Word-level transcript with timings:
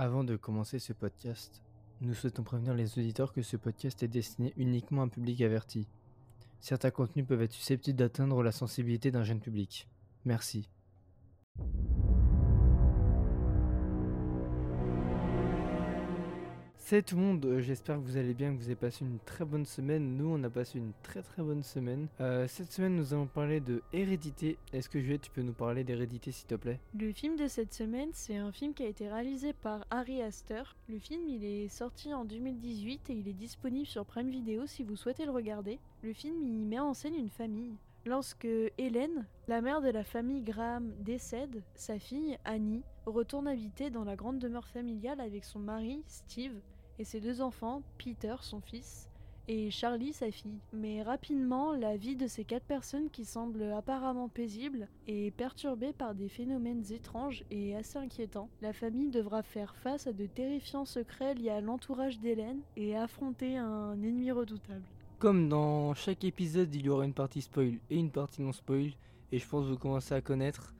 Avant 0.00 0.22
de 0.22 0.36
commencer 0.36 0.78
ce 0.78 0.92
podcast, 0.92 1.60
nous 2.02 2.14
souhaitons 2.14 2.44
prévenir 2.44 2.72
les 2.72 3.00
auditeurs 3.00 3.32
que 3.32 3.42
ce 3.42 3.56
podcast 3.56 4.00
est 4.04 4.08
destiné 4.08 4.54
uniquement 4.56 5.02
à 5.02 5.06
un 5.06 5.08
public 5.08 5.40
averti. 5.40 5.88
Certains 6.60 6.92
contenus 6.92 7.26
peuvent 7.26 7.42
être 7.42 7.52
susceptibles 7.52 7.98
d'atteindre 7.98 8.44
la 8.44 8.52
sensibilité 8.52 9.10
d'un 9.10 9.24
jeune 9.24 9.40
public. 9.40 9.88
Merci. 10.24 10.70
Salut 16.88 17.02
tout 17.02 17.16
le 17.16 17.22
monde, 17.22 17.44
euh, 17.44 17.60
j'espère 17.60 17.96
que 17.96 18.00
vous 18.00 18.16
allez 18.16 18.32
bien, 18.32 18.50
que 18.50 18.56
vous 18.56 18.64
avez 18.64 18.74
passé 18.74 19.04
une 19.04 19.18
très 19.26 19.44
bonne 19.44 19.66
semaine. 19.66 20.16
Nous, 20.16 20.26
on 20.26 20.42
a 20.42 20.48
passé 20.48 20.78
une 20.78 20.92
très 21.02 21.20
très 21.20 21.42
bonne 21.42 21.62
semaine. 21.62 22.08
Euh, 22.18 22.48
cette 22.48 22.72
semaine, 22.72 22.96
nous 22.96 23.12
allons 23.12 23.26
parler 23.26 23.60
de 23.60 23.82
Hérédité. 23.92 24.56
Est-ce 24.72 24.88
que 24.88 24.98
Juliette, 24.98 25.20
tu 25.20 25.30
peux 25.30 25.42
nous 25.42 25.52
parler 25.52 25.84
d'Hérédité, 25.84 26.32
s'il 26.32 26.46
te 26.46 26.54
plaît? 26.54 26.80
Le 26.98 27.12
film 27.12 27.36
de 27.36 27.46
cette 27.46 27.74
semaine, 27.74 28.08
c'est 28.14 28.38
un 28.38 28.52
film 28.52 28.72
qui 28.72 28.84
a 28.84 28.86
été 28.86 29.06
réalisé 29.06 29.52
par 29.52 29.84
Harry 29.90 30.22
Astor. 30.22 30.76
Le 30.88 30.98
film, 30.98 31.28
il 31.28 31.44
est 31.44 31.68
sorti 31.68 32.14
en 32.14 32.24
2018 32.24 33.10
et 33.10 33.12
il 33.12 33.28
est 33.28 33.34
disponible 33.34 33.86
sur 33.86 34.06
Prime 34.06 34.30
Video 34.30 34.64
si 34.64 34.82
vous 34.82 34.96
souhaitez 34.96 35.26
le 35.26 35.32
regarder. 35.32 35.78
Le 36.00 36.14
film, 36.14 36.42
il 36.42 36.64
met 36.64 36.78
en 36.78 36.94
scène 36.94 37.16
une 37.16 37.28
famille. 37.28 37.76
Lorsque 38.06 38.48
Hélène, 38.78 39.26
la 39.46 39.60
mère 39.60 39.82
de 39.82 39.90
la 39.90 40.04
famille 40.04 40.40
Graham, 40.40 40.94
décède, 41.00 41.62
sa 41.74 41.98
fille, 41.98 42.38
Annie, 42.46 42.82
retourne 43.04 43.46
habiter 43.46 43.90
dans 43.90 44.04
la 44.04 44.16
grande 44.16 44.38
demeure 44.38 44.68
familiale 44.68 45.20
avec 45.20 45.44
son 45.44 45.58
mari, 45.58 46.02
Steve, 46.06 46.54
et 46.98 47.04
ses 47.04 47.20
deux 47.20 47.40
enfants, 47.40 47.82
Peter, 47.98 48.36
son 48.40 48.60
fils, 48.60 49.08
et 49.48 49.70
Charlie, 49.70 50.12
sa 50.12 50.30
fille. 50.30 50.60
Mais 50.74 51.02
rapidement, 51.02 51.72
la 51.72 51.96
vie 51.96 52.16
de 52.16 52.26
ces 52.26 52.44
quatre 52.44 52.66
personnes 52.66 53.08
qui 53.10 53.24
semblent 53.24 53.72
apparemment 53.72 54.28
paisibles 54.28 54.88
est 55.06 55.34
perturbée 55.34 55.94
par 55.94 56.14
des 56.14 56.28
phénomènes 56.28 56.84
étranges 56.92 57.44
et 57.50 57.74
assez 57.74 57.98
inquiétants. 57.98 58.50
La 58.60 58.74
famille 58.74 59.08
devra 59.08 59.42
faire 59.42 59.74
face 59.76 60.06
à 60.06 60.12
de 60.12 60.26
terrifiants 60.26 60.84
secrets 60.84 61.34
liés 61.34 61.48
à 61.48 61.62
l'entourage 61.62 62.20
d'Hélène 62.20 62.60
et 62.76 62.94
affronter 62.94 63.56
un 63.56 63.94
ennemi 63.94 64.30
redoutable. 64.30 64.84
Comme 65.18 65.48
dans 65.48 65.94
chaque 65.94 66.24
épisode, 66.24 66.72
il 66.74 66.82
y 66.82 66.88
aura 66.90 67.04
une 67.04 67.14
partie 67.14 67.40
spoil 67.40 67.78
et 67.90 67.96
une 67.96 68.10
partie 68.10 68.42
non 68.42 68.52
spoil, 68.52 68.92
et 69.32 69.38
je 69.38 69.48
pense 69.48 69.64
que 69.64 69.70
vous 69.70 69.78
commencez 69.78 70.14
à 70.14 70.20
connaître. 70.20 70.74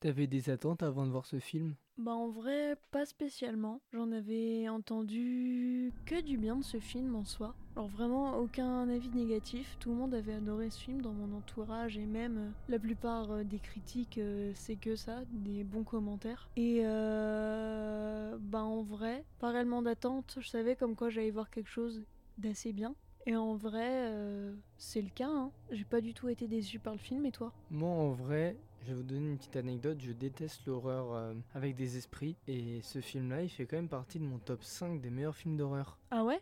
T'avais 0.00 0.28
des 0.28 0.48
attentes 0.48 0.84
avant 0.84 1.04
de 1.06 1.10
voir 1.10 1.26
ce 1.26 1.40
film? 1.40 1.74
Bah 1.96 2.12
en 2.12 2.28
vrai, 2.28 2.76
pas 2.92 3.04
spécialement. 3.04 3.80
J'en 3.92 4.12
avais 4.12 4.68
entendu 4.68 5.92
que 6.06 6.20
du 6.20 6.38
bien 6.38 6.54
de 6.56 6.62
ce 6.62 6.78
film 6.78 7.16
en 7.16 7.24
soi. 7.24 7.56
Alors 7.74 7.88
vraiment 7.88 8.38
aucun 8.38 8.88
avis 8.88 9.08
négatif. 9.08 9.76
Tout 9.80 9.88
le 9.90 9.96
monde 9.96 10.14
avait 10.14 10.34
adoré 10.34 10.70
ce 10.70 10.78
film 10.78 11.02
dans 11.02 11.12
mon 11.12 11.36
entourage 11.36 11.98
et 11.98 12.06
même 12.06 12.38
euh, 12.38 12.50
la 12.68 12.78
plupart 12.78 13.32
euh, 13.32 13.42
des 13.42 13.58
critiques 13.58 14.18
euh, 14.18 14.52
c'est 14.54 14.76
que 14.76 14.94
ça, 14.94 15.22
des 15.32 15.64
bons 15.64 15.82
commentaires. 15.82 16.48
Et 16.54 16.82
euh, 16.84 18.38
bah 18.40 18.62
en 18.62 18.82
vrai, 18.82 19.24
pas 19.40 19.50
réellement 19.50 19.82
d'attente. 19.82 20.36
Je 20.40 20.48
savais 20.48 20.76
comme 20.76 20.94
quoi 20.94 21.10
j'allais 21.10 21.32
voir 21.32 21.50
quelque 21.50 21.70
chose 21.70 22.04
d'assez 22.36 22.72
bien. 22.72 22.94
Et 23.26 23.34
en 23.34 23.56
vrai, 23.56 24.08
euh, 24.08 24.54
c'est 24.76 25.02
le 25.02 25.10
cas. 25.10 25.28
Hein. 25.28 25.50
J'ai 25.72 25.84
pas 25.84 26.00
du 26.00 26.14
tout 26.14 26.28
été 26.28 26.46
déçu 26.46 26.78
par 26.78 26.94
le 26.94 27.00
film. 27.00 27.26
Et 27.26 27.32
toi? 27.32 27.52
Moi, 27.70 27.90
en 27.90 28.12
vrai, 28.12 28.56
je 28.82 28.88
vais 28.88 28.94
vous 28.94 29.02
donner 29.02 29.30
une 29.30 29.36
petite 29.36 29.56
anecdote. 29.56 29.98
Je 30.00 30.12
déteste 30.12 30.66
l'horreur 30.66 31.12
euh, 31.12 31.34
avec 31.54 31.74
des 31.76 31.96
esprits. 31.96 32.36
Et 32.46 32.80
ce 32.82 33.00
film-là, 33.00 33.42
il 33.42 33.48
fait 33.48 33.66
quand 33.66 33.76
même 33.76 33.88
partie 33.88 34.18
de 34.18 34.24
mon 34.24 34.38
top 34.38 34.62
5 34.62 35.00
des 35.00 35.10
meilleurs 35.10 35.36
films 35.36 35.56
d'horreur. 35.56 35.98
Ah 36.10 36.24
ouais? 36.24 36.40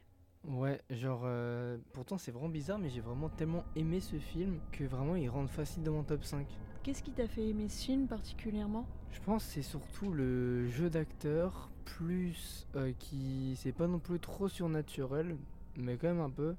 Ouais, 0.49 0.81
genre, 0.91 1.23
euh, 1.25 1.77
pourtant 1.93 2.19
c'est 2.19 2.31
vraiment 2.31 2.49
bizarre, 2.49 2.79
mais 2.79 2.89
j'ai 2.89 3.01
vraiment 3.01 3.29
tellement 3.29 3.65
aimé 3.75 4.01
ce 4.01 4.17
film 4.17 4.61
que 4.71 4.85
vraiment 4.85 5.17
il 5.17 5.29
rentre 5.29 5.51
facile 5.51 5.83
dans 5.83 5.93
mon 5.93 6.05
top 6.05 6.23
5. 6.23 6.47
Qu'est-ce 6.85 7.03
qui 7.03 7.11
t'a 7.11 7.27
fait 7.27 7.49
aimer 7.49 7.69
ce 7.69 7.85
film 7.85 8.07
particulièrement? 8.07 8.87
Je 9.11 9.21
pense 9.21 9.43
c'est 9.43 9.63
surtout 9.63 10.13
le 10.13 10.69
jeu 10.69 10.89
d'acteur, 10.89 11.69
plus 11.85 12.69
euh, 12.77 12.93
qui. 12.99 13.57
C'est 13.57 13.73
pas 13.73 13.89
non 13.89 13.99
plus 13.99 14.21
trop 14.21 14.47
surnaturel, 14.47 15.37
mais 15.77 15.97
quand 15.97 16.09
même 16.09 16.21
un 16.21 16.31
peu. 16.31 16.55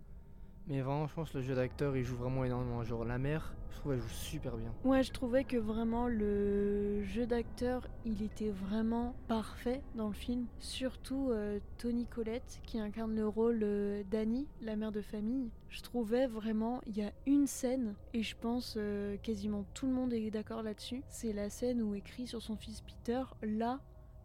Mais 0.70 0.82
vraiment, 0.82 1.08
je 1.08 1.14
pense 1.14 1.32
que 1.32 1.38
le 1.38 1.44
jeu 1.44 1.56
d'acteur 1.56 1.96
il 1.96 2.04
joue 2.04 2.18
vraiment 2.18 2.44
énormément. 2.44 2.84
Genre, 2.84 3.06
la 3.06 3.18
mère, 3.18 3.56
je 3.72 3.78
trouve 3.78 3.94
elle 3.94 4.02
joue 4.02 4.10
super 4.10 4.58
bien. 4.58 4.74
Ouais, 4.84 5.02
je 5.02 5.14
trouvais 5.14 5.46
que 5.46 5.56
vraiment 5.56 6.08
le 6.08 7.04
jeu 7.04 7.26
d'acteur, 7.26 7.88
il 8.06 8.22
était 8.22 8.50
vraiment 8.50 9.16
parfait 9.30 9.82
dans 9.96 10.08
le 10.08 10.14
film. 10.14 10.46
Surtout 10.60 11.30
euh, 11.32 11.60
Tony 11.78 12.06
Collette, 12.06 12.60
qui 12.64 12.80
incarne 12.80 13.16
le 13.16 13.26
rôle 13.26 13.62
euh, 13.64 14.04
d'Annie, 14.12 14.48
la 14.62 14.76
mère 14.76 14.92
de 14.92 15.02
famille. 15.02 15.52
Je 15.70 15.82
trouvais 15.82 16.28
vraiment, 16.28 16.82
il 16.86 16.98
y 16.98 17.04
a 17.04 17.14
une 17.26 17.48
scène, 17.48 17.96
et 18.14 18.22
je 18.22 18.36
pense 18.36 18.76
euh, 18.78 19.16
quasiment 19.24 19.66
tout 19.74 19.88
le 19.88 19.94
monde 19.94 20.12
est 20.12 20.32
d'accord 20.32 20.64
là-dessus. 20.64 21.02
C'est 21.08 21.32
la 21.32 21.50
scène 21.50 21.82
où 21.82 21.96
écrit 21.96 22.28
sur 22.28 22.42
son 22.42 22.58
fils 22.58 22.82
Peter, 22.82 23.22
là, 23.42 23.80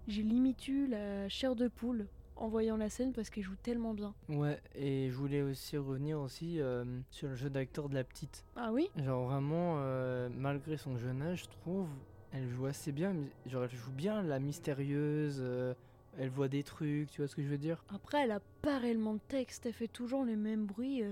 j'ai 0.09 0.23
limite 0.23 0.67
eu 0.67 0.89
la 0.89 1.29
chair 1.29 1.55
de 1.55 1.69
poule 1.69 2.09
en 2.37 2.49
voyant 2.49 2.77
la 2.77 2.89
scène 2.89 3.13
parce 3.13 3.31
qu'elle 3.31 3.45
joue 3.45 3.57
tellement 3.63 3.95
bien. 3.95 4.15
Ouais, 4.29 4.61
et 4.75 5.09
je 5.11 5.15
voulais 5.17 5.43
aussi 5.43 5.77
revenir 5.77 6.21
aussi 6.21 6.61
euh, 6.61 6.85
sur 7.11 7.29
le 7.29 7.35
jeu 7.35 7.51
d'acteur 7.51 7.89
de 7.89 7.95
la 7.95 8.05
petite. 8.05 8.45
Ah 8.57 8.73
oui? 8.73 8.91
Genre 8.97 9.27
vraiment, 9.27 9.77
euh, 9.79 10.29
malgré 10.35 10.77
son 10.77 10.97
jeune 10.97 11.23
âge, 11.23 11.45
je 11.45 11.49
trouve, 11.61 11.89
elle 12.33 12.49
joue 12.49 12.67
assez 12.67 12.93
bien. 12.93 13.15
Genre 13.47 13.65
elle 13.65 13.77
joue 13.77 13.93
bien 13.93 14.23
la 14.23 14.39
mystérieuse, 14.39 15.39
euh, 15.41 15.75
elle 16.19 16.31
voit 16.31 16.49
des 16.49 16.63
trucs, 16.63 17.11
tu 17.11 17.21
vois 17.21 17.29
ce 17.29 17.37
que 17.37 17.43
je 17.43 17.49
veux 17.49 17.59
dire? 17.59 17.85
Après, 17.95 18.23
elle 18.23 18.33
a 18.33 18.41
pas 18.61 18.79
réellement 18.79 19.15
de 19.15 19.21
texte, 19.29 19.67
elle 19.67 19.73
fait 19.73 19.89
toujours 19.89 20.25
les 20.25 20.37
mêmes 20.37 20.67
bruits 20.67 21.03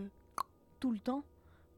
tout 0.79 0.93
le 0.93 0.99
temps. 0.99 1.25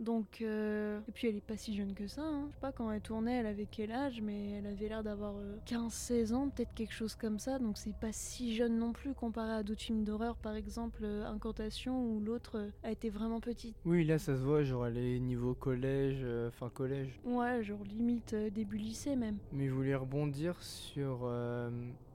Donc, 0.03 0.43
euh, 0.43 1.01
et 1.09 1.13
puis 1.13 1.29
elle 1.29 1.37
est 1.37 1.41
pas 1.41 1.57
si 1.57 1.77
jeune 1.77 1.95
que 1.95 2.07
ça. 2.07 2.23
Hein. 2.23 2.47
Je 2.49 2.55
sais 2.55 2.61
pas 2.61 2.73
quand 2.73 2.91
elle 2.91 3.01
tournait, 3.01 3.37
elle 3.37 3.47
avait 3.47 3.69
quel 3.71 3.93
âge, 3.93 4.21
mais 4.21 4.51
elle 4.59 4.67
avait 4.67 4.89
l'air 4.89 5.03
d'avoir 5.03 5.35
euh, 5.37 5.57
15-16 5.67 6.35
ans, 6.35 6.49
peut-être 6.49 6.75
quelque 6.75 6.93
chose 6.93 7.15
comme 7.15 7.39
ça. 7.39 7.59
Donc 7.59 7.79
c'est 7.79 7.95
pas 7.97 8.13
si 8.13 8.55
jeune 8.55 8.79
non 8.79 8.93
plus 8.93 9.15
comparé 9.15 9.53
à 9.53 9.63
d'autres 9.63 9.83
films 9.83 10.05
d'horreur, 10.05 10.37
par 10.37 10.55
exemple 10.57 11.03
euh, 11.05 11.25
Incantation, 11.27 12.05
où 12.05 12.21
l'autre 12.21 12.59
euh, 12.59 12.71
a 12.83 12.91
été 12.91 13.11
vraiment 13.11 13.41
petite. 13.41 13.77
Oui, 13.85 14.05
là 14.05 14.19
ça 14.19 14.35
se 14.37 14.43
voit, 14.43 14.63
genre 14.65 14.87
elle 14.87 14.99
est 14.99 15.19
niveau 15.21 15.55
collège, 15.55 16.21
euh, 16.23 16.51
fin 16.51 16.69
collège. 16.69 17.21
Ouais, 17.25 17.63
genre 17.63 17.85
limite 17.85 18.35
euh, 18.35 18.51
début 18.51 18.79
lycée 18.79 19.15
même. 19.17 19.39
Mais 19.53 19.69
je 19.69 19.73
voulais 19.73 19.95
rebondir 19.95 20.61
sur... 20.63 21.21
euh, 21.25 21.71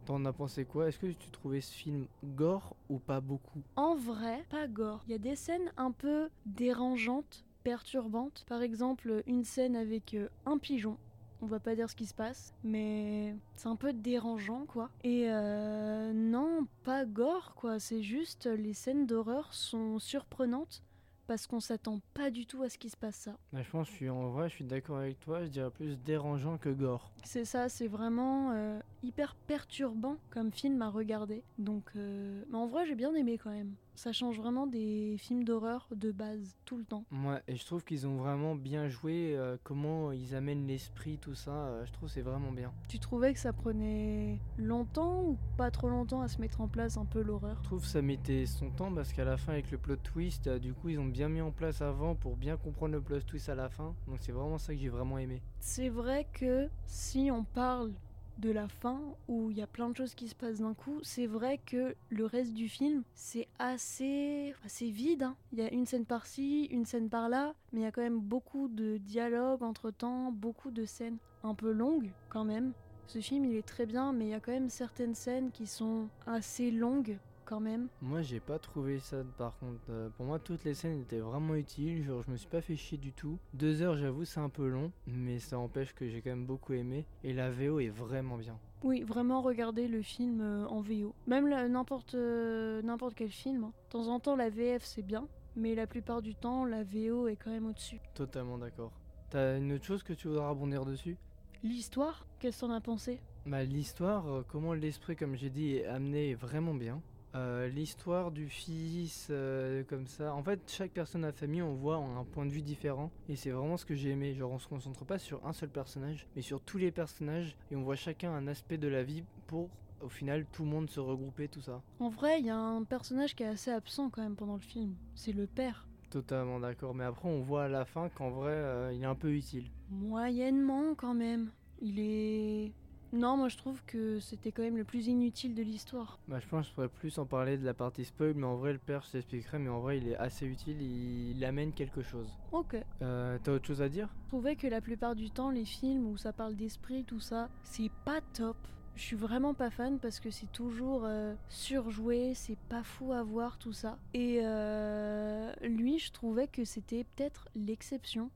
T'en 0.06 0.24
as 0.24 0.32
pensé 0.32 0.64
quoi? 0.64 0.88
Est-ce 0.88 1.00
que 1.00 1.08
tu 1.08 1.30
trouvais 1.32 1.60
ce 1.60 1.74
film 1.74 2.06
gore 2.24 2.78
ou 2.88 2.98
pas 2.98 3.20
beaucoup? 3.20 3.62
En 3.76 3.94
vrai, 3.94 4.46
pas 4.50 4.66
gore. 4.66 5.02
Il 5.06 5.12
y 5.12 5.16
a 5.16 5.18
des 5.18 5.36
scènes 5.36 5.70
un 5.76 5.92
peu 5.92 6.30
dérangeantes, 6.46 7.44
perturbantes. 7.68 8.46
Par 8.48 8.62
exemple, 8.62 9.24
une 9.28 9.44
scène 9.44 9.76
avec 9.76 10.14
euh, 10.14 10.30
un 10.46 10.58
pigeon. 10.58 10.96
On 11.42 11.48
va 11.48 11.60
pas 11.60 11.76
dire 11.76 11.90
ce 11.90 11.98
qui 11.98 12.06
se 12.06 12.14
passe, 12.14 12.54
mais 12.64 13.36
c'est 13.58 13.68
un 13.68 13.76
peu 13.76 13.92
dérangeant, 13.92 14.64
quoi. 14.66 14.90
Et 15.04 15.26
euh, 15.28 16.14
non, 16.14 16.66
pas 16.86 17.04
gore, 17.04 17.56
quoi. 17.56 17.78
C'est 17.78 18.02
juste 18.02 18.46
les 18.46 18.72
scènes 18.74 19.06
d'horreur 19.06 19.54
sont 19.54 20.00
surprenantes 20.00 20.82
parce 21.28 21.46
qu'on 21.46 21.60
s'attend 21.60 22.00
pas 22.14 22.32
du 22.32 22.46
tout 22.46 22.64
à 22.64 22.70
ce 22.70 22.78
qui 22.78 22.90
se 22.90 22.96
passe 22.96 23.18
ça. 23.18 23.38
Bah, 23.52 23.62
Je 23.62 23.70
pense 23.70 23.88
que 23.88 23.92
je 23.92 23.98
suis 23.98 24.10
en 24.10 24.30
vrai, 24.30 24.48
je 24.48 24.56
suis 24.56 24.64
d'accord 24.64 24.98
avec 25.00 25.20
toi, 25.20 25.44
je 25.44 25.50
dirais 25.50 25.70
plus 25.70 25.98
dérangeant 25.98 26.58
que 26.58 26.70
gore. 26.70 27.12
C'est 27.26 27.44
ça, 27.44 27.68
c'est 27.68 27.88
vraiment 27.88 28.52
euh, 28.54 28.80
hyper 29.04 29.36
perturbant 29.36 30.16
comme 30.30 30.52
film 30.54 30.82
à 30.82 30.90
regarder. 30.90 31.44
Donc, 31.60 31.84
euh, 31.98 32.44
mais 32.50 32.58
en 32.58 32.66
vrai, 32.66 32.86
j'ai 32.88 32.96
bien 32.96 33.14
aimé 33.14 33.38
quand 33.38 33.52
même. 33.52 33.74
Ça 33.98 34.12
change 34.12 34.38
vraiment 34.38 34.68
des 34.68 35.16
films 35.18 35.44
d'horreur 35.44 35.88
de 35.90 36.12
base, 36.12 36.56
tout 36.66 36.78
le 36.78 36.84
temps. 36.84 37.04
Ouais, 37.12 37.42
et 37.48 37.56
je 37.56 37.66
trouve 37.66 37.84
qu'ils 37.84 38.06
ont 38.06 38.18
vraiment 38.18 38.54
bien 38.54 38.90
joué, 38.90 39.36
euh, 39.36 39.58
comment 39.64 40.12
ils 40.12 40.36
amènent 40.36 40.68
l'esprit, 40.68 41.18
tout 41.18 41.34
ça, 41.34 41.50
euh, 41.50 41.84
je 41.84 41.92
trouve 41.94 42.08
que 42.08 42.14
c'est 42.14 42.22
vraiment 42.22 42.52
bien. 42.52 42.72
Tu 42.90 43.00
trouvais 43.00 43.34
que 43.34 43.40
ça 43.40 43.54
prenait 43.54 44.38
longtemps 44.60 45.24
ou 45.24 45.38
pas 45.58 45.72
trop 45.72 45.90
longtemps 45.90 46.22
à 46.22 46.28
se 46.28 46.40
mettre 46.40 46.62
en 46.62 46.68
place 46.68 46.96
un 46.98 47.06
peu 47.06 47.24
l'horreur? 47.24 47.58
Je 47.64 47.64
trouve 47.64 47.82
que 47.82 47.88
ça 47.88 48.04
mettait 48.04 48.46
son 48.46 48.70
temps 48.70 48.94
parce 48.94 49.12
qu'à 49.14 49.26
la 49.26 49.36
fin 49.36 49.54
avec 49.54 49.72
le 49.72 49.80
plot 49.80 49.96
twist, 49.96 50.46
euh, 50.46 50.60
du 50.60 50.76
coup 50.76 50.90
ils 50.90 51.00
ont 51.00 51.06
bien 51.06 51.28
mis 51.28 51.42
en 51.42 51.50
place 51.50 51.82
avant 51.82 52.14
pour 52.14 52.38
bien 52.38 52.56
comprendre 52.56 52.94
le 52.94 53.02
plot 53.02 53.22
twist 53.22 53.50
à 53.50 53.56
la 53.56 53.68
fin. 53.68 53.96
Donc 54.08 54.18
c'est 54.20 54.32
vraiment 54.32 54.60
ça 54.60 54.76
que 54.76 54.80
j'ai 54.80 54.90
vraiment 54.90 55.18
aimé. 55.18 55.42
C'est 55.60 55.90
vrai 55.90 56.28
que 56.34 56.70
si 56.86 57.32
on 57.32 57.44
parle 57.44 57.94
de 58.38 58.52
la 58.52 58.68
fin 58.68 59.00
où 59.28 59.50
il 59.52 59.58
y 59.58 59.62
a 59.62 59.68
plein 59.68 59.90
de 59.90 59.96
choses 59.96 60.16
qui 60.16 60.28
se 60.28 60.36
passent 60.36 60.60
d'un 60.60 60.74
coup, 60.74 61.00
c'est 61.04 61.28
vrai 61.28 61.60
que 61.66 61.96
le 62.10 62.26
reste 62.26 62.54
du 62.54 62.70
film 62.70 63.04
c'est 63.14 63.48
assez 63.60 64.54
assez 64.66 64.90
vide. 64.90 65.24
hein. 65.24 65.36
Il 65.52 65.60
y 65.60 65.62
a 65.62 65.72
une 65.74 65.86
scène 65.86 66.06
par-ci, 66.06 66.66
une 66.66 66.86
scène 66.86 67.10
par-là, 67.10 67.54
mais 67.72 67.82
il 67.82 67.84
y 67.84 67.88
a 67.88 67.92
quand 67.92 68.02
même 68.02 68.20
beaucoup 68.20 68.68
de 68.68 68.98
dialogues 68.98 69.64
entre 69.64 69.92
temps, 69.92 70.32
beaucoup 70.32 70.72
de 70.72 70.86
scènes 70.86 71.18
un 71.44 71.56
peu 71.56 71.72
longues 71.72 72.12
quand 72.30 72.44
même. 72.44 72.74
Ce 73.08 73.20
film 73.20 73.46
il 73.46 73.56
est 73.56 73.68
très 73.68 73.86
bien, 73.86 74.12
mais 74.14 74.26
il 74.26 74.30
y 74.30 74.34
a 74.34 74.40
quand 74.40 74.52
même 74.52 74.70
certaines 74.70 75.16
scènes 75.16 75.52
qui 75.52 75.66
sont 75.66 76.10
assez 76.26 76.72
longues 76.72 77.18
quand 77.48 77.60
même. 77.62 77.88
Moi, 78.02 78.22
j'ai 78.22 78.40
pas 78.40 78.60
trouvé 78.60 79.00
ça 79.00 79.18
par 79.38 79.58
contre. 79.58 79.80
Euh, 79.90 80.10
pour 80.18 80.26
moi, 80.26 80.38
toutes 80.38 80.64
les 80.66 80.74
scènes 80.74 81.02
étaient 81.02 81.20
vraiment 81.20 81.56
utiles. 81.56 82.04
Genre, 82.04 82.22
je 82.24 82.32
me 82.32 82.38
suis 82.38 82.50
pas 82.50 82.62
fait 82.62 82.76
chier 82.76 82.98
du 82.98 83.14
tout. 83.14 83.40
Deux 83.54 83.82
heures, 83.82 83.98
j'avoue, 83.98 84.26
c'est 84.26 84.40
un 84.40 84.50
peu 84.50 84.68
long, 84.68 84.92
mais 85.08 85.40
ça 85.40 85.58
empêche 85.58 85.94
que 85.94 86.08
j'ai 86.08 86.22
quand 86.22 86.30
même 86.32 86.46
beaucoup 86.46 86.74
aimé. 86.74 87.06
Et 87.24 87.34
la 87.34 87.50
VO 87.50 87.80
est 87.80 87.88
vraiment 87.90 88.38
bien. 88.38 88.58
Oui, 88.84 89.02
vraiment 89.02 89.42
regarder 89.42 89.88
le 89.88 90.02
film 90.02 90.42
euh, 90.42 90.68
en 90.68 90.82
VO. 90.82 91.16
Même 91.26 91.50
n'importe 91.72 92.14
euh, 92.16 92.82
n'importe 92.84 93.16
quel 93.16 93.32
film. 93.32 93.64
hein. 93.64 93.74
De 93.88 93.92
temps 93.92 94.08
en 94.08 94.20
temps, 94.20 94.36
la 94.36 94.50
VF 94.50 94.84
c'est 94.84 95.02
bien, 95.02 95.28
mais 95.56 95.74
la 95.74 95.88
plupart 95.88 96.22
du 96.22 96.36
temps, 96.36 96.66
la 96.66 96.84
VO 96.84 97.28
est 97.28 97.38
quand 97.38 97.50
même 97.50 97.66
au-dessus. 97.66 98.00
Totalement 98.14 98.58
d'accord. 98.60 98.92
T'as 99.30 99.58
une 99.58 99.72
autre 99.74 99.86
chose 99.86 100.04
que 100.04 100.14
tu 100.14 100.28
voudrais 100.28 100.48
rebondir 100.48 100.86
dessus? 100.86 101.18
L'histoire, 101.64 102.26
qu'est-ce 102.40 102.62
que 102.62 102.66
t'en 102.68 102.72
as 102.72 102.82
pensé? 102.82 103.20
Bah, 103.48 103.64
l'histoire, 103.64 104.28
euh, 104.28 104.44
comment 104.48 104.74
l'esprit, 104.74 105.16
comme 105.16 105.36
j'ai 105.36 105.50
dit, 105.50 105.78
est 105.78 105.86
amené 105.86 106.30
est 106.32 106.36
vraiment 106.36 106.76
bien. 106.76 107.02
Euh, 107.38 107.68
l'histoire 107.68 108.32
du 108.32 108.48
fils, 108.48 109.28
euh, 109.30 109.84
comme 109.84 110.08
ça. 110.08 110.34
En 110.34 110.42
fait, 110.42 110.60
chaque 110.68 110.92
personne 110.92 111.24
à 111.24 111.28
la 111.28 111.34
famille, 111.34 111.62
on 111.62 111.76
voit 111.76 111.98
un 111.98 112.24
point 112.24 112.46
de 112.46 112.52
vue 112.52 112.64
différent. 112.64 113.12
Et 113.30 113.36
c'est 113.36 113.52
vraiment 113.52 113.78
ce 113.78 113.86
que 113.86 113.94
j'ai 113.94 114.10
aimé. 114.10 114.34
Genre, 114.34 114.52
on 114.52 114.58
se 114.58 114.68
concentre 114.68 115.06
pas 115.06 115.20
sur 115.20 115.46
un 115.46 115.54
seul 115.54 115.70
personnage, 115.70 116.26
mais 116.36 116.42
sur 116.42 116.62
tous 116.62 116.80
les 116.80 116.92
personnages. 116.92 117.56
Et 117.70 117.76
on 117.76 117.84
voit 117.84 117.96
chacun 117.96 118.32
un 118.32 118.48
aspect 118.48 118.80
de 118.80 118.88
la 118.88 119.04
vie 119.04 119.24
pour, 119.46 119.70
au 120.02 120.10
final, 120.10 120.48
tout 120.52 120.64
le 120.64 120.70
monde 120.70 120.90
se 120.90 121.00
regrouper, 121.00 121.48
tout 121.48 121.62
ça. 121.62 121.82
En 122.00 122.10
vrai, 122.10 122.40
il 122.40 122.48
y 122.48 122.50
a 122.50 122.58
un 122.58 122.84
personnage 122.84 123.36
qui 123.36 123.44
est 123.44 123.48
assez 123.48 123.72
absent 123.72 124.10
quand 124.10 124.24
même 124.24 124.36
pendant 124.36 124.56
le 124.56 124.62
film. 124.62 124.96
C'est 125.14 125.34
le 125.34 125.46
père. 125.46 125.88
Totalement 126.10 126.60
d'accord. 126.60 126.96
Mais 126.96 127.04
après, 127.04 127.30
on 127.30 127.42
voit 127.42 127.66
à 127.66 127.68
la 127.68 127.86
fin 127.86 128.10
qu'en 128.10 128.32
vrai, 128.32 128.54
euh, 128.54 128.94
il 128.94 129.04
est 129.04 129.06
un 129.06 129.16
peu 129.16 129.32
utile. 129.32 129.70
Moyennement 129.92 130.96
quand 130.96 131.14
même. 131.14 131.52
Il 131.82 132.00
est... 132.00 132.72
Non, 133.18 133.36
moi 133.36 133.50
je 133.50 133.58
trouve 133.58 133.82
que 133.88 134.20
c'était 134.20 134.52
quand 134.52 134.62
même 134.62 134.78
le 134.78 134.84
plus 134.84 135.08
inutile 135.08 135.56
de 135.56 135.64
l'histoire. 135.64 136.20
Bah, 136.28 136.40
je 136.40 136.48
pense 136.48 136.66
que 136.66 136.70
je 136.70 136.76
pourrais 136.76 136.88
plus 136.88 137.18
en 137.18 137.26
parler 137.26 137.58
de 137.58 137.66
la 137.66 137.74
partie 137.74 138.06
spoil, 138.06 138.36
mais 138.36 138.46
en 138.46 138.58
vrai, 138.58 138.74
le 138.74 138.78
père, 138.78 139.02
je 139.02 139.14
t'expliquerai. 139.14 139.58
Mais 139.58 139.70
en 139.70 139.80
vrai, 139.80 139.98
il 139.98 140.10
est 140.10 140.16
assez 140.18 140.46
utile. 140.46 140.80
Il, 140.82 141.36
il 141.36 141.44
amène 141.44 141.74
quelque 141.74 142.04
chose. 142.04 142.30
Ok. 142.52 142.76
Euh, 143.02 143.40
T'as 143.44 143.52
autre 143.54 143.66
chose 143.66 143.82
à 143.82 143.90
dire? 143.90 144.08
Je 144.26 144.28
trouvais 144.28 144.56
que 144.56 144.68
la 144.68 144.82
plupart 144.82 145.16
du 145.16 145.32
temps, 145.32 145.50
les 145.50 145.66
films 145.66 146.06
où 146.06 146.16
ça 146.16 146.32
parle 146.32 146.56
d'esprit, 146.56 147.04
tout 147.06 147.20
ça, 147.20 147.50
c'est 147.64 147.90
pas 148.06 148.22
top. 148.34 148.56
Je 148.96 149.02
suis 149.02 149.16
vraiment 149.16 149.54
pas 149.56 149.70
fan 149.72 149.98
parce 150.00 150.20
que 150.20 150.30
c'est 150.30 150.52
toujours 150.52 151.02
euh, 151.06 151.34
surjoué, 151.50 152.34
c'est 152.36 152.58
pas 152.70 152.84
fou 152.84 153.14
à 153.14 153.24
voir 153.24 153.58
tout 153.58 153.74
ça. 153.74 153.98
Et 154.14 154.40
euh, 154.44 155.52
lui, 155.64 155.98
je 156.00 156.12
trouvais 156.12 156.48
que 156.48 156.66
c'était 156.66 157.04
peut-être 157.04 157.48
l'exception. 157.56 158.30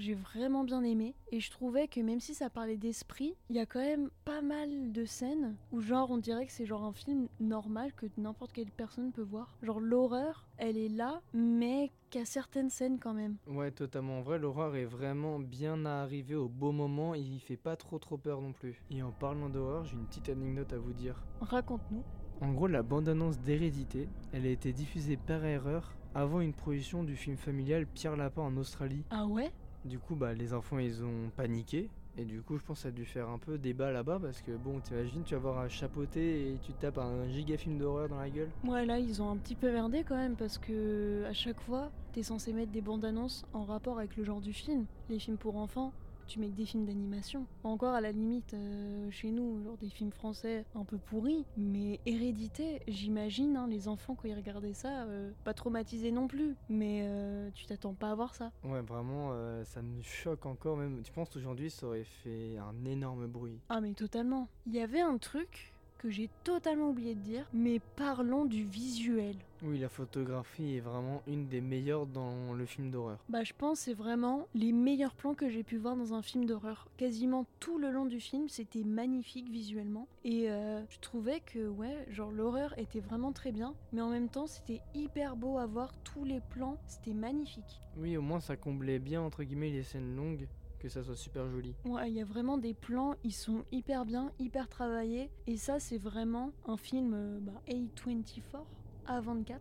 J'ai 0.00 0.14
vraiment 0.14 0.64
bien 0.64 0.82
aimé 0.82 1.14
et 1.30 1.40
je 1.40 1.50
trouvais 1.50 1.86
que 1.86 2.00
même 2.00 2.20
si 2.20 2.34
ça 2.34 2.48
parlait 2.48 2.78
d'esprit, 2.78 3.34
il 3.50 3.56
y 3.56 3.58
a 3.58 3.66
quand 3.66 3.80
même 3.80 4.08
pas 4.24 4.40
mal 4.40 4.92
de 4.92 5.04
scènes 5.04 5.56
où 5.72 5.82
genre 5.82 6.10
on 6.10 6.16
dirait 6.16 6.46
que 6.46 6.52
c'est 6.52 6.64
genre 6.64 6.84
un 6.84 6.94
film 6.94 7.28
normal 7.38 7.92
que 7.92 8.06
n'importe 8.16 8.52
quelle 8.52 8.70
personne 8.70 9.12
peut 9.12 9.20
voir. 9.20 9.58
Genre 9.60 9.78
l'horreur, 9.78 10.46
elle 10.56 10.78
est 10.78 10.88
là, 10.88 11.20
mais 11.34 11.90
qu'à 12.08 12.24
certaines 12.24 12.70
scènes 12.70 12.98
quand 12.98 13.12
même. 13.12 13.36
Ouais, 13.46 13.70
totalement. 13.72 14.20
En 14.20 14.22
vrai, 14.22 14.38
l'horreur 14.38 14.74
est 14.74 14.86
vraiment 14.86 15.38
bien 15.38 15.84
arrivé 15.84 16.34
au 16.34 16.48
beau 16.48 16.72
moment. 16.72 17.14
Il 17.14 17.38
fait 17.40 17.58
pas 17.58 17.76
trop 17.76 17.98
trop 17.98 18.16
peur 18.16 18.40
non 18.40 18.54
plus. 18.54 18.82
Et 18.90 19.02
en 19.02 19.12
parlant 19.12 19.50
d'horreur, 19.50 19.84
j'ai 19.84 19.96
une 19.96 20.06
petite 20.06 20.30
anecdote 20.30 20.72
à 20.72 20.78
vous 20.78 20.94
dire. 20.94 21.22
Raconte-nous. 21.42 22.04
En 22.40 22.54
gros, 22.54 22.68
la 22.68 22.82
bande-annonce 22.82 23.38
d'Hérédité, 23.40 24.08
elle 24.32 24.46
a 24.46 24.50
été 24.50 24.72
diffusée 24.72 25.18
par 25.18 25.44
erreur 25.44 25.94
avant 26.14 26.40
une 26.40 26.54
projection 26.54 27.04
du 27.04 27.16
film 27.16 27.36
familial 27.36 27.86
Pierre 27.86 28.16
Lapin 28.16 28.40
en 28.40 28.56
Australie. 28.56 29.04
Ah 29.10 29.26
ouais? 29.26 29.52
Du 29.84 29.98
coup, 29.98 30.14
bah, 30.14 30.34
les 30.34 30.52
enfants, 30.52 30.78
ils 30.78 31.02
ont 31.04 31.30
paniqué. 31.36 31.88
Et 32.18 32.24
du 32.24 32.42
coup, 32.42 32.58
je 32.58 32.64
pense 32.64 32.78
que 32.78 32.82
ça 32.82 32.88
a 32.88 32.92
dû 32.92 33.04
faire 33.04 33.28
un 33.28 33.38
peu 33.38 33.56
débat 33.56 33.92
là-bas 33.92 34.18
parce 34.20 34.42
que 34.42 34.50
bon, 34.52 34.80
t'imagines, 34.80 35.22
tu 35.22 35.34
vas 35.34 35.40
voir 35.40 35.58
un 35.58 35.68
chapeauté 35.68 36.52
et 36.52 36.58
tu 36.58 36.72
te 36.72 36.80
tapes 36.80 36.98
un 36.98 37.28
giga 37.28 37.56
film 37.56 37.78
d'horreur 37.78 38.08
dans 38.08 38.18
la 38.18 38.28
gueule. 38.28 38.50
Ouais, 38.64 38.84
là, 38.84 38.98
ils 38.98 39.22
ont 39.22 39.30
un 39.30 39.36
petit 39.36 39.54
peu 39.54 39.72
merdé 39.72 40.04
quand 40.06 40.16
même 40.16 40.36
parce 40.36 40.58
que 40.58 41.24
à 41.26 41.32
chaque 41.32 41.60
fois, 41.60 41.90
t'es 42.12 42.22
censé 42.22 42.52
mettre 42.52 42.72
des 42.72 42.80
bandes 42.80 43.04
annonces 43.04 43.44
en 43.52 43.64
rapport 43.64 43.98
avec 43.98 44.16
le 44.16 44.24
genre 44.24 44.40
du 44.40 44.52
film. 44.52 44.86
Les 45.08 45.18
films 45.18 45.38
pour 45.38 45.56
enfants, 45.56 45.92
tu 46.30 46.38
mets 46.38 46.48
que 46.48 46.54
des 46.54 46.64
films 46.64 46.84
d'animation. 46.84 47.44
Encore 47.64 47.92
à 47.92 48.00
la 48.00 48.12
limite, 48.12 48.54
euh, 48.54 49.10
chez 49.10 49.32
nous, 49.32 49.64
genre 49.64 49.76
des 49.78 49.88
films 49.88 50.12
français 50.12 50.64
un 50.76 50.84
peu 50.84 50.96
pourris. 50.96 51.44
Mais 51.56 51.98
Hérédité, 52.06 52.82
j'imagine, 52.86 53.56
hein, 53.56 53.66
les 53.66 53.88
enfants 53.88 54.14
quand 54.14 54.28
ils 54.28 54.36
regardaient 54.36 54.72
ça, 54.72 55.02
euh, 55.06 55.32
pas 55.42 55.54
traumatisés 55.54 56.12
non 56.12 56.28
plus. 56.28 56.54
Mais 56.68 57.00
euh, 57.02 57.50
tu 57.52 57.66
t'attends 57.66 57.94
pas 57.94 58.12
à 58.12 58.14
voir 58.14 58.36
ça. 58.36 58.52
Ouais, 58.62 58.80
vraiment, 58.80 59.34
ça 59.64 59.82
me 59.82 60.00
choque 60.02 60.46
encore 60.46 60.76
même. 60.76 61.02
Tu 61.02 61.10
penses 61.10 61.30
qu'aujourd'hui, 61.30 61.68
ça 61.68 61.86
aurait 61.86 62.04
fait 62.04 62.56
un 62.58 62.84
énorme 62.84 63.26
bruit? 63.26 63.58
Ah 63.68 63.80
mais 63.80 63.94
totalement. 63.94 64.48
Il 64.66 64.74
y 64.74 64.80
avait 64.80 65.00
un 65.00 65.18
truc 65.18 65.72
que 66.00 66.08
j'ai 66.08 66.30
totalement 66.44 66.88
oublié 66.88 67.14
de 67.14 67.20
dire, 67.20 67.46
mais 67.52 67.78
parlons 67.78 68.46
du 68.46 68.64
visuel. 68.64 69.36
Oui, 69.62 69.78
la 69.78 69.90
photographie 69.90 70.76
est 70.76 70.80
vraiment 70.80 71.22
une 71.26 71.46
des 71.46 71.60
meilleures 71.60 72.06
dans 72.06 72.54
le 72.54 72.64
film 72.64 72.90
d'horreur. 72.90 73.18
Bah 73.28 73.44
je 73.44 73.52
pense 73.52 73.80
c'est 73.80 73.92
vraiment 73.92 74.48
les 74.54 74.72
meilleurs 74.72 75.14
plans 75.14 75.34
que 75.34 75.50
j'ai 75.50 75.62
pu 75.62 75.76
voir 75.76 75.96
dans 75.96 76.14
un 76.14 76.22
film 76.22 76.46
d'horreur. 76.46 76.88
Quasiment 76.96 77.44
tout 77.58 77.76
le 77.76 77.90
long 77.90 78.06
du 78.06 78.18
film, 78.18 78.48
c'était 78.48 78.82
magnifique 78.82 79.50
visuellement. 79.50 80.08
Et 80.24 80.50
euh, 80.50 80.80
je 80.88 80.98
trouvais 81.00 81.40
que 81.40 81.68
ouais, 81.68 82.06
genre 82.08 82.30
l'horreur 82.30 82.72
était 82.78 83.00
vraiment 83.00 83.32
très 83.32 83.52
bien, 83.52 83.74
mais 83.92 84.00
en 84.00 84.08
même 84.08 84.30
temps 84.30 84.46
c'était 84.46 84.80
hyper 84.94 85.36
beau 85.36 85.58
à 85.58 85.66
voir 85.66 85.92
tous 86.02 86.24
les 86.24 86.40
plans, 86.40 86.78
c'était 86.86 87.12
magnifique. 87.12 87.82
Oui, 87.98 88.16
au 88.16 88.22
moins 88.22 88.40
ça 88.40 88.56
comblait 88.56 88.98
bien 88.98 89.20
entre 89.20 89.42
guillemets 89.42 89.68
les 89.68 89.82
scènes 89.82 90.16
longues, 90.16 90.48
que 90.80 90.88
ça 90.88 91.04
soit 91.04 91.16
super 91.16 91.48
joli. 91.48 91.74
Ouais, 91.84 92.10
il 92.10 92.16
y 92.16 92.20
a 92.20 92.24
vraiment 92.24 92.58
des 92.58 92.74
plans, 92.74 93.14
ils 93.22 93.34
sont 93.34 93.64
hyper 93.70 94.04
bien, 94.04 94.32
hyper 94.38 94.68
travaillés. 94.68 95.30
Et 95.46 95.56
ça 95.56 95.78
c'est 95.78 95.98
vraiment 95.98 96.52
un 96.66 96.76
film 96.76 97.12
euh, 97.14 97.38
bah, 97.40 97.62
A24, 97.68 98.64
A24. 99.06 99.58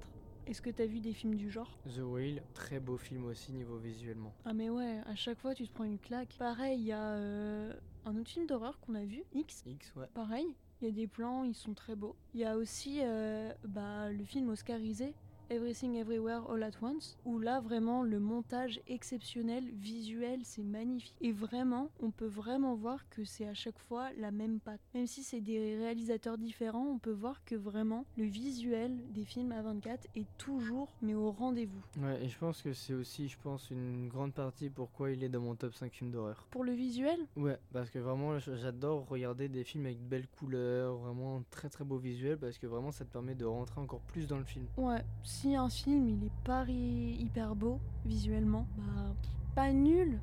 Est-ce 0.48 0.64
que 0.64 0.72
t'as 0.72 0.88
vu 0.88 1.00
des 1.00 1.14
films 1.14 1.36
du 1.36 1.52
genre? 1.52 1.78
The 1.86 2.00
Whale, 2.00 2.42
très 2.56 2.80
beau 2.80 2.98
film 2.98 3.26
aussi 3.26 3.52
niveau 3.52 3.78
visuellement. 3.78 4.34
Ah 4.46 4.54
mais 4.54 4.70
ouais, 4.72 5.00
à 5.06 5.16
chaque 5.16 5.38
fois 5.40 5.54
tu 5.54 5.68
te 5.68 5.74
prends 5.74 5.84
une 5.84 6.00
claque. 6.00 6.36
Pareil, 6.40 6.80
il 6.80 6.86
y 6.88 6.92
a 6.92 7.12
euh, 7.12 7.74
un 8.06 8.18
autre 8.18 8.30
film 8.30 8.48
d'horreur 8.48 8.80
qu'on 8.80 8.96
a 8.96 9.04
vu, 9.06 9.24
X. 9.34 9.64
X, 9.68 9.94
ouais. 9.96 10.08
Pareil, 10.16 10.56
il 10.82 10.88
y 10.88 10.92
a 10.92 10.94
des 10.94 11.08
plans, 11.08 11.44
ils 11.44 11.54
sont 11.54 11.74
très 11.74 11.96
beaux. 11.96 12.16
Il 12.34 12.40
y 12.40 12.46
a 12.46 12.58
aussi 12.58 13.00
euh, 13.02 13.54
bah, 13.68 14.12
le 14.12 14.24
film 14.24 14.50
oscarisé, 14.50 15.14
Everything 15.50 15.96
Everywhere 15.96 16.42
All 16.50 16.64
at 16.64 16.72
Once, 16.82 17.18
où 17.26 17.40
là 17.40 17.60
vraiment 17.60 18.04
le 18.04 18.20
montage 18.20 18.82
exceptionnel, 18.88 19.64
visuel, 19.74 20.42
c'est 20.44 20.64
magnifique. 20.64 21.16
Et 21.22 21.32
vraiment, 21.32 21.90
on 22.02 22.12
peut 22.12 22.28
vraiment 22.28 22.76
voir 22.76 23.10
que 23.10 23.24
c'est 23.24 23.48
à 23.48 23.54
chaque 23.54 23.80
fois 23.80 24.10
la 24.18 24.32
même 24.32 24.60
patte. 24.60 24.82
Même 24.94 25.08
si 25.08 25.24
c'est 25.24 25.42
des 25.42 25.76
réalisateurs 25.78 26.38
différents, 26.38 26.86
on 26.86 27.00
peut 27.00 27.12
voir 27.12 27.44
que 27.46 27.56
vraiment 27.56 28.06
le 28.18 28.26
visuel 28.26 28.96
des 29.12 29.26
films 29.26 29.52
A24 29.52 29.98
est 30.16 30.28
toujours 30.38 30.94
mais 31.02 31.16
au 31.16 31.32
rendez-vous. 31.32 31.82
Ouais, 32.00 32.24
et 32.24 32.30
je 32.30 32.38
pense 32.38 32.62
que 32.62 32.74
c'est 32.74 32.94
aussi, 32.94 33.28
je 33.28 33.38
pense, 33.42 33.70
une 33.72 34.08
grande 34.08 34.34
partie 34.34 34.70
pourquoi 34.70 35.12
il 35.12 35.24
est 35.24 35.30
dans 35.30 35.42
mon 35.42 35.56
top 35.56 35.74
5 35.74 35.92
films 35.92 36.12
d'horreur. 36.12 36.48
Pour 36.52 36.64
le 36.64 36.74
visuel, 36.74 37.18
Ouais, 37.36 37.58
parce 37.74 37.90
que 37.90 38.00
vraiment, 38.00 38.38
j'adore 38.40 39.08
regarder 39.08 39.50
des 39.50 39.64
films 39.64 39.86
avec 39.86 40.02
de 40.02 40.08
belles 40.08 40.28
couleurs, 40.28 40.96
vraiment 40.96 41.38
un 41.38 41.44
très 41.50 41.70
très 41.70 41.84
beau 41.84 41.98
visuel, 41.98 42.38
parce 42.38 42.58
que 42.58 42.68
vraiment 42.68 42.92
ça 42.92 43.06
te 43.06 43.12
permet 43.12 43.36
de 43.36 43.46
rentrer 43.46 43.80
encore 43.82 44.02
plus 44.02 44.28
dans 44.28 44.38
le 44.38 44.44
film. 44.44 44.66
Ouais, 44.78 45.04
si 45.42 45.56
un 45.56 45.70
film 45.70 46.10
il 46.10 46.26
est 46.26 46.44
pas 46.44 46.66
hyper 46.68 47.56
beau 47.56 47.80
visuellement, 48.06 48.68
bah 48.78 49.16
pas 49.56 49.72
nul, 49.72 50.20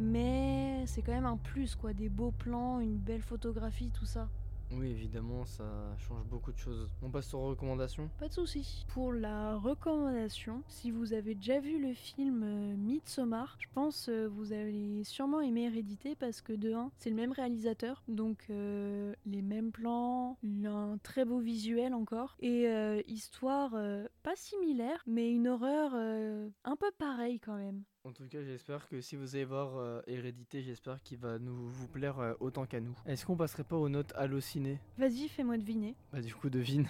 mais 0.00 0.82
c'est 0.86 1.00
quand 1.00 1.12
même 1.12 1.26
un 1.26 1.36
plus 1.36 1.76
quoi, 1.76 1.92
des 1.92 2.08
beaux 2.08 2.32
plans, 2.32 2.80
une 2.80 2.96
belle 2.96 3.22
photographie, 3.22 3.92
tout 3.94 4.04
ça. 4.04 4.28
Oui, 4.70 4.90
évidemment, 4.90 5.44
ça 5.46 5.64
change 5.98 6.24
beaucoup 6.24 6.52
de 6.52 6.58
choses. 6.58 6.88
On 7.02 7.10
passe 7.10 7.32
aux 7.32 7.40
recommandations 7.40 8.10
Pas 8.18 8.28
de 8.28 8.34
souci. 8.34 8.84
Pour 8.88 9.12
la 9.12 9.56
recommandation, 9.56 10.62
si 10.68 10.90
vous 10.90 11.14
avez 11.14 11.34
déjà 11.34 11.58
vu 11.58 11.80
le 11.80 11.94
film 11.94 12.42
euh, 12.42 12.76
Midsommar, 12.76 13.56
je 13.60 13.66
pense 13.72 14.08
euh, 14.08 14.28
vous 14.28 14.52
allez 14.52 15.04
sûrement 15.04 15.40
aimer 15.40 15.64
Hérédité 15.64 16.14
parce 16.14 16.42
que 16.42 16.52
de 16.52 16.74
1, 16.74 16.90
c'est 16.98 17.10
le 17.10 17.16
même 17.16 17.32
réalisateur, 17.32 18.02
donc 18.08 18.46
euh, 18.50 19.14
les 19.26 19.42
mêmes 19.42 19.72
plans, 19.72 20.38
un 20.64 20.98
très 21.02 21.24
beau 21.24 21.38
visuel 21.38 21.94
encore, 21.94 22.36
et 22.40 22.68
histoire 23.06 23.74
pas 24.22 24.36
similaire, 24.36 25.02
mais 25.06 25.30
une 25.30 25.48
horreur 25.48 25.94
un 25.94 26.76
peu 26.76 26.90
pareille 26.98 27.40
quand 27.40 27.56
même. 27.56 27.82
En 28.04 28.12
tout 28.12 28.26
cas, 28.28 28.42
j'espère 28.42 28.88
que 28.88 29.00
si 29.00 29.16
vous 29.16 29.34
allez 29.34 29.44
voir 29.44 29.76
euh, 29.76 30.00
Hérédité, 30.06 30.62
j'espère 30.62 31.02
qu'il 31.02 31.18
va 31.18 31.38
nous 31.38 31.68
vous 31.68 31.88
plaire 31.88 32.18
euh, 32.20 32.34
autant 32.40 32.64
qu'à 32.64 32.80
nous. 32.80 32.94
Est-ce 33.06 33.26
qu'on 33.26 33.36
passerait 33.36 33.64
pas 33.64 33.76
aux 33.76 33.88
notes 33.88 34.12
hallucinées 34.14 34.78
Vas-y, 34.96 35.28
fais-moi 35.28 35.58
deviner. 35.58 35.94
Bah 36.12 36.20
du 36.20 36.34
coup, 36.34 36.48
devine. 36.48 36.86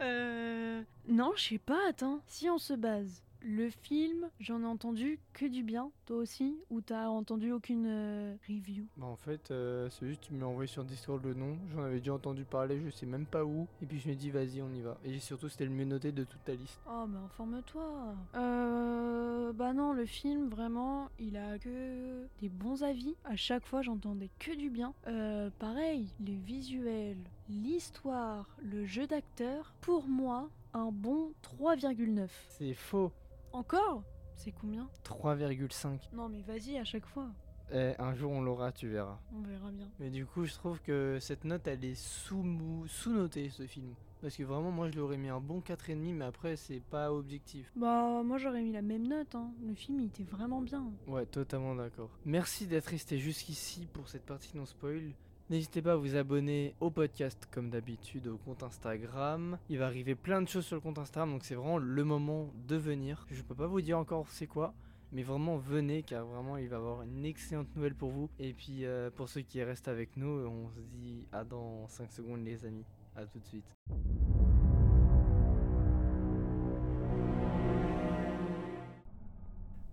Euh... 0.00 0.82
Non, 1.08 1.32
je 1.36 1.42
sais 1.42 1.58
pas, 1.58 1.88
attends. 1.88 2.22
Si 2.26 2.48
on 2.48 2.58
se 2.58 2.74
base, 2.74 3.22
le 3.42 3.70
film, 3.70 4.28
j'en 4.38 4.62
ai 4.62 4.66
entendu 4.66 5.18
que 5.32 5.46
du 5.46 5.62
bien, 5.62 5.90
toi 6.06 6.16
aussi, 6.16 6.58
ou 6.70 6.80
t'as 6.80 7.08
entendu 7.08 7.52
aucune 7.52 7.86
euh, 7.86 8.34
review? 8.48 8.86
Bah 8.96 9.06
en 9.06 9.16
fait, 9.16 9.50
euh, 9.50 9.88
c'est 9.90 10.06
juste 10.06 10.22
tu 10.22 10.34
m'as 10.34 10.46
envoyé 10.46 10.66
sur 10.66 10.84
Discord 10.84 11.24
le 11.24 11.34
nom, 11.34 11.58
j'en 11.72 11.82
avais 11.84 11.98
déjà 11.98 12.14
entendu 12.14 12.44
parler, 12.44 12.80
je 12.84 12.90
sais 12.90 13.06
même 13.06 13.26
pas 13.26 13.44
où, 13.44 13.66
et 13.82 13.86
puis 13.86 13.98
je 13.98 14.08
me 14.08 14.14
dis 14.14 14.30
vas-y 14.30 14.62
on 14.62 14.72
y 14.72 14.80
va. 14.80 14.98
Et 15.04 15.18
surtout 15.18 15.48
c'était 15.48 15.64
le 15.64 15.70
mieux 15.70 15.84
noté 15.84 16.12
de 16.12 16.24
toute 16.24 16.44
ta 16.44 16.54
liste. 16.54 16.80
Oh, 16.88 17.06
mais 17.08 17.18
informe-toi. 17.18 18.14
Euh. 18.34 19.52
Bah 19.52 19.72
non, 19.72 19.92
le 19.92 20.06
film, 20.06 20.48
vraiment, 20.48 21.08
il 21.18 21.36
a 21.36 21.58
que 21.58 22.26
des 22.40 22.48
bons 22.48 22.82
avis. 22.82 23.14
À 23.24 23.36
chaque 23.36 23.66
fois, 23.66 23.82
j'entendais 23.82 24.30
que 24.38 24.54
du 24.54 24.70
bien. 24.70 24.94
Euh, 25.06 25.50
pareil, 25.58 26.08
les 26.20 26.36
visuels, 26.36 27.18
l'histoire, 27.48 28.48
le 28.62 28.84
jeu 28.84 29.06
d'acteur, 29.06 29.74
pour 29.80 30.06
moi, 30.06 30.48
un 30.72 30.90
bon 30.92 31.32
3,9. 31.42 32.28
C'est 32.48 32.74
faux. 32.74 33.12
Encore? 33.52 34.02
C'est 34.36 34.52
combien? 34.52 34.88
3,5. 35.04 36.08
Non 36.12 36.28
mais 36.28 36.42
vas-y 36.42 36.76
à 36.78 36.84
chaque 36.84 37.06
fois. 37.06 37.26
Eh, 37.72 37.94
un 37.98 38.14
jour 38.14 38.32
on 38.32 38.40
l'aura, 38.42 38.72
tu 38.72 38.88
verras. 38.88 39.18
On 39.32 39.42
verra 39.42 39.70
bien. 39.70 39.88
Mais 40.00 40.10
du 40.10 40.26
coup, 40.26 40.44
je 40.44 40.52
trouve 40.54 40.80
que 40.80 41.18
cette 41.20 41.44
note, 41.44 41.66
elle 41.68 41.84
est 41.84 41.94
sous- 41.94 42.84
sous-notée, 42.88 43.48
ce 43.50 43.66
film. 43.66 43.94
Parce 44.20 44.36
que 44.36 44.42
vraiment, 44.42 44.70
moi, 44.72 44.88
je 44.88 44.94
lui 44.94 45.00
aurais 45.00 45.16
mis 45.16 45.28
un 45.28 45.40
bon 45.40 45.60
4,5, 45.60 46.12
mais 46.14 46.24
après, 46.24 46.56
c'est 46.56 46.80
pas 46.80 47.12
objectif. 47.12 47.70
Bah 47.76 48.22
moi 48.24 48.36
j'aurais 48.38 48.60
mis 48.62 48.72
la 48.72 48.82
même 48.82 49.06
note. 49.06 49.34
Hein. 49.34 49.52
Le 49.66 49.74
film 49.74 50.00
il 50.00 50.06
était 50.06 50.24
vraiment 50.24 50.60
bien. 50.60 50.84
Ouais, 51.06 51.24
totalement 51.26 51.74
d'accord. 51.74 52.10
Merci 52.26 52.66
d'être 52.66 52.86
resté 52.86 53.18
jusqu'ici 53.18 53.86
pour 53.92 54.08
cette 54.08 54.26
partie 54.26 54.56
non 54.56 54.66
spoil. 54.66 55.12
N'hésitez 55.50 55.82
pas 55.82 55.94
à 55.94 55.96
vous 55.96 56.14
abonner 56.14 56.76
au 56.78 56.90
podcast 56.90 57.48
comme 57.50 57.70
d'habitude 57.70 58.28
au 58.28 58.36
compte 58.36 58.62
Instagram. 58.62 59.58
Il 59.68 59.78
va 59.78 59.86
arriver 59.86 60.14
plein 60.14 60.40
de 60.40 60.48
choses 60.48 60.64
sur 60.64 60.76
le 60.76 60.80
compte 60.80 60.98
Instagram 60.98 61.32
donc 61.32 61.42
c'est 61.42 61.56
vraiment 61.56 61.78
le 61.78 62.04
moment 62.04 62.52
de 62.68 62.76
venir. 62.76 63.26
Je 63.32 63.42
peux 63.42 63.56
pas 63.56 63.66
vous 63.66 63.80
dire 63.80 63.98
encore 63.98 64.28
c'est 64.28 64.46
quoi, 64.46 64.72
mais 65.10 65.24
vraiment 65.24 65.56
venez 65.56 66.04
car 66.04 66.24
vraiment 66.24 66.56
il 66.56 66.68
va 66.68 66.76
y 66.76 66.78
avoir 66.78 67.02
une 67.02 67.24
excellente 67.24 67.66
nouvelle 67.74 67.96
pour 67.96 68.10
vous. 68.10 68.30
Et 68.38 68.52
puis 68.52 68.84
euh, 68.84 69.10
pour 69.10 69.28
ceux 69.28 69.40
qui 69.40 69.60
restent 69.60 69.88
avec 69.88 70.16
nous, 70.16 70.28
on 70.28 70.70
se 70.70 70.82
dit 70.82 71.26
à 71.32 71.42
dans 71.42 71.88
5 71.88 72.12
secondes 72.12 72.44
les 72.44 72.64
amis. 72.64 72.86
À 73.16 73.26
tout 73.26 73.40
de 73.40 73.44
suite. 73.44 73.74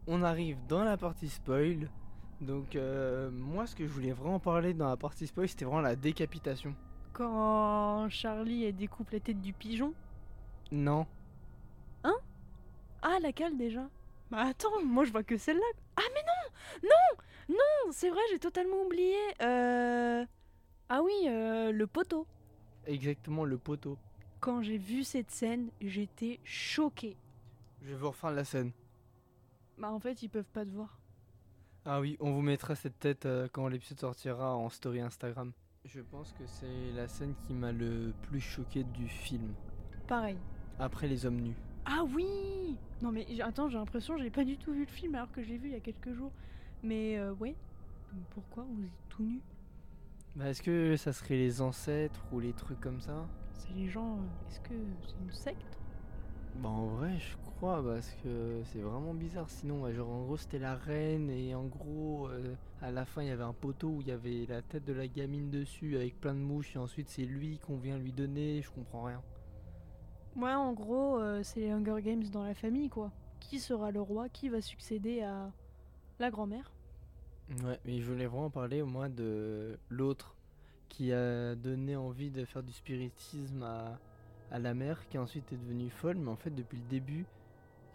On 0.05 0.21
arrive 0.21 0.57
dans 0.67 0.83
la 0.83 0.97
partie 0.97 1.29
spoil. 1.29 1.89
Donc 2.41 2.75
euh, 2.75 3.31
moi 3.31 3.65
ce 3.65 3.75
que 3.75 3.85
je 3.85 3.91
voulais 3.91 4.11
vraiment 4.11 4.39
parler 4.39 4.73
dans 4.73 4.89
la 4.89 4.97
partie 4.97 5.25
spoil 5.27 5.47
c'était 5.47 5.65
vraiment 5.65 5.81
la 5.81 5.95
décapitation. 5.95 6.75
Quand 7.13 8.07
Charlie 8.09 8.65
elle 8.65 8.75
découpe 8.75 9.09
la 9.11 9.19
tête 9.19 9.41
du 9.41 9.53
pigeon. 9.53 9.93
Non. 10.71 11.07
Ah 13.01 13.19
laquelle 13.21 13.57
déjà 13.57 13.89
Bah 14.31 14.45
attends, 14.47 14.83
moi 14.83 15.05
je 15.05 15.11
vois 15.11 15.23
que 15.23 15.37
celle-là. 15.37 15.65
Ah 15.95 16.01
mais 16.13 16.21
non 16.21 16.89
Non 16.89 17.55
Non 17.57 17.91
C'est 17.91 18.09
vrai, 18.09 18.19
j'ai 18.31 18.39
totalement 18.39 18.81
oublié. 18.83 19.15
Euh... 19.41 20.25
Ah 20.89 21.01
oui, 21.01 21.13
euh, 21.27 21.71
le 21.71 21.87
poteau. 21.87 22.25
Exactement 22.85 23.45
le 23.45 23.57
poteau. 23.57 23.97
Quand 24.39 24.61
j'ai 24.61 24.77
vu 24.77 25.03
cette 25.03 25.31
scène, 25.31 25.69
j'étais 25.81 26.39
choquée. 26.43 27.17
Je 27.81 27.89
vais 27.89 27.95
vous 27.95 28.09
refaire 28.09 28.31
la 28.31 28.43
scène. 28.43 28.71
Bah 29.77 29.91
en 29.91 29.99
fait, 29.99 30.21
ils 30.21 30.29
peuvent 30.29 30.51
pas 30.51 30.65
te 30.65 30.69
voir. 30.71 30.97
Ah 31.89 32.01
oui, 32.01 32.17
on 32.19 32.31
vous 32.33 32.41
mettra 32.41 32.75
cette 32.75 32.99
tête 32.99 33.25
euh, 33.25 33.47
quand 33.51 33.67
l'épisode 33.69 33.99
sortira 33.99 34.55
en 34.57 34.67
story 34.69 34.99
Instagram. 34.99 35.53
Je 35.85 36.01
pense 36.01 36.33
que 36.33 36.45
c'est 36.45 36.91
la 36.93 37.07
scène 37.07 37.33
qui 37.45 37.53
m'a 37.53 37.71
le 37.71 38.13
plus 38.23 38.41
choqué 38.41 38.83
du 38.83 39.07
film. 39.07 39.53
Pareil. 40.07 40.37
Après 40.79 41.07
les 41.07 41.25
hommes 41.25 41.39
nus. 41.39 41.55
Ah 41.85 42.03
oui 42.13 42.77
Non 43.01 43.11
mais 43.13 43.25
j'ai- 43.29 43.41
attends, 43.41 43.69
j'ai 43.69 43.77
l'impression 43.77 44.17
que 44.17 44.21
j'ai 44.21 44.29
pas 44.29 44.43
du 44.43 44.57
tout 44.57 44.73
vu 44.73 44.81
le 44.81 44.91
film 44.91 45.15
alors 45.15 45.31
que 45.31 45.41
je 45.41 45.47
l'ai 45.47 45.57
vu 45.57 45.69
il 45.69 45.73
y 45.73 45.77
a 45.77 45.79
quelques 45.79 46.13
jours. 46.13 46.33
Mais 46.83 47.17
euh, 47.17 47.31
ouais. 47.35 47.55
Pourquoi 48.31 48.63
vous 48.63 48.83
êtes 48.83 48.89
tout 49.09 49.23
nus? 49.23 49.41
Bah, 50.35 50.49
Est-ce 50.49 50.61
que 50.61 50.97
ça 50.97 51.13
serait 51.13 51.35
les 51.37 51.61
ancêtres 51.61 52.21
ou 52.33 52.39
les 52.41 52.51
trucs 52.53 52.81
comme 52.81 52.99
ça? 52.99 53.25
C'est 53.53 53.71
les 53.73 53.87
gens. 53.87 54.17
euh, 54.17 54.49
Est-ce 54.49 54.59
que 54.59 54.73
c'est 55.07 55.15
une 55.23 55.31
secte? 55.31 55.79
Bah 56.57 56.69
en 56.69 56.87
vrai 56.87 57.17
je 57.19 57.37
crois 57.57 57.83
parce 57.83 58.11
que 58.23 58.61
c'est 58.65 58.81
vraiment 58.81 59.15
bizarre. 59.15 59.49
Sinon 59.49 59.91
genre 59.91 60.09
en 60.09 60.23
gros 60.23 60.37
c'était 60.37 60.59
la 60.59 60.75
reine 60.75 61.29
et 61.31 61.55
en 61.55 61.65
gros 61.65 62.27
euh, 62.29 62.53
à 62.81 62.91
la 62.91 63.03
fin 63.03 63.23
il 63.23 63.29
y 63.29 63.31
avait 63.31 63.43
un 63.43 63.53
poteau 63.53 63.89
où 63.89 64.01
il 64.01 64.07
y 64.07 64.11
avait 64.11 64.45
la 64.47 64.61
tête 64.61 64.85
de 64.85 64.93
la 64.93 65.07
gamine 65.07 65.49
dessus 65.49 65.95
avec 65.95 66.19
plein 66.21 66.35
de 66.35 66.39
mouches 66.39 66.75
et 66.75 66.79
ensuite 66.79 67.09
c'est 67.09 67.25
lui 67.25 67.57
qu'on 67.57 67.77
vient 67.77 67.97
lui 67.97 68.13
donner, 68.13 68.61
je 68.61 68.69
comprends 68.69 69.03
rien. 69.05 69.23
Ouais, 70.35 70.53
en 70.53 70.71
gros, 70.73 71.17
euh, 71.19 71.41
c'est 71.41 71.61
les 71.61 71.71
Hunger 71.71 71.99
Games 72.03 72.23
dans 72.31 72.43
la 72.43 72.53
famille 72.53 72.89
quoi. 72.89 73.11
Qui 73.39 73.59
sera 73.59 73.89
le 73.89 74.01
roi? 74.01 74.29
Qui 74.29 74.49
va 74.49 74.61
succéder 74.61 75.21
à 75.21 75.51
la 76.19 76.29
grand-mère? 76.29 76.71
Ouais 77.63 77.79
mais 77.85 77.99
je 78.01 78.05
voulais 78.11 78.27
vraiment 78.27 78.51
parler 78.51 78.81
au 78.83 78.85
moins 78.87 79.09
de 79.09 79.79
l'autre 79.89 80.35
qui 80.89 81.11
a 81.11 81.55
donné 81.55 81.95
envie 81.95 82.29
de 82.29 82.45
faire 82.45 82.61
du 82.61 82.71
spiritisme 82.73 83.63
à, 83.63 83.99
à 84.51 84.59
la 84.59 84.73
mère 84.75 85.07
qui 85.09 85.17
ensuite 85.17 85.51
est 85.53 85.57
devenue 85.57 85.89
folle. 85.89 86.17
Mais 86.17 86.29
en 86.29 86.35
fait 86.35 86.51
depuis 86.53 86.77
le 86.77 86.85
début 86.85 87.25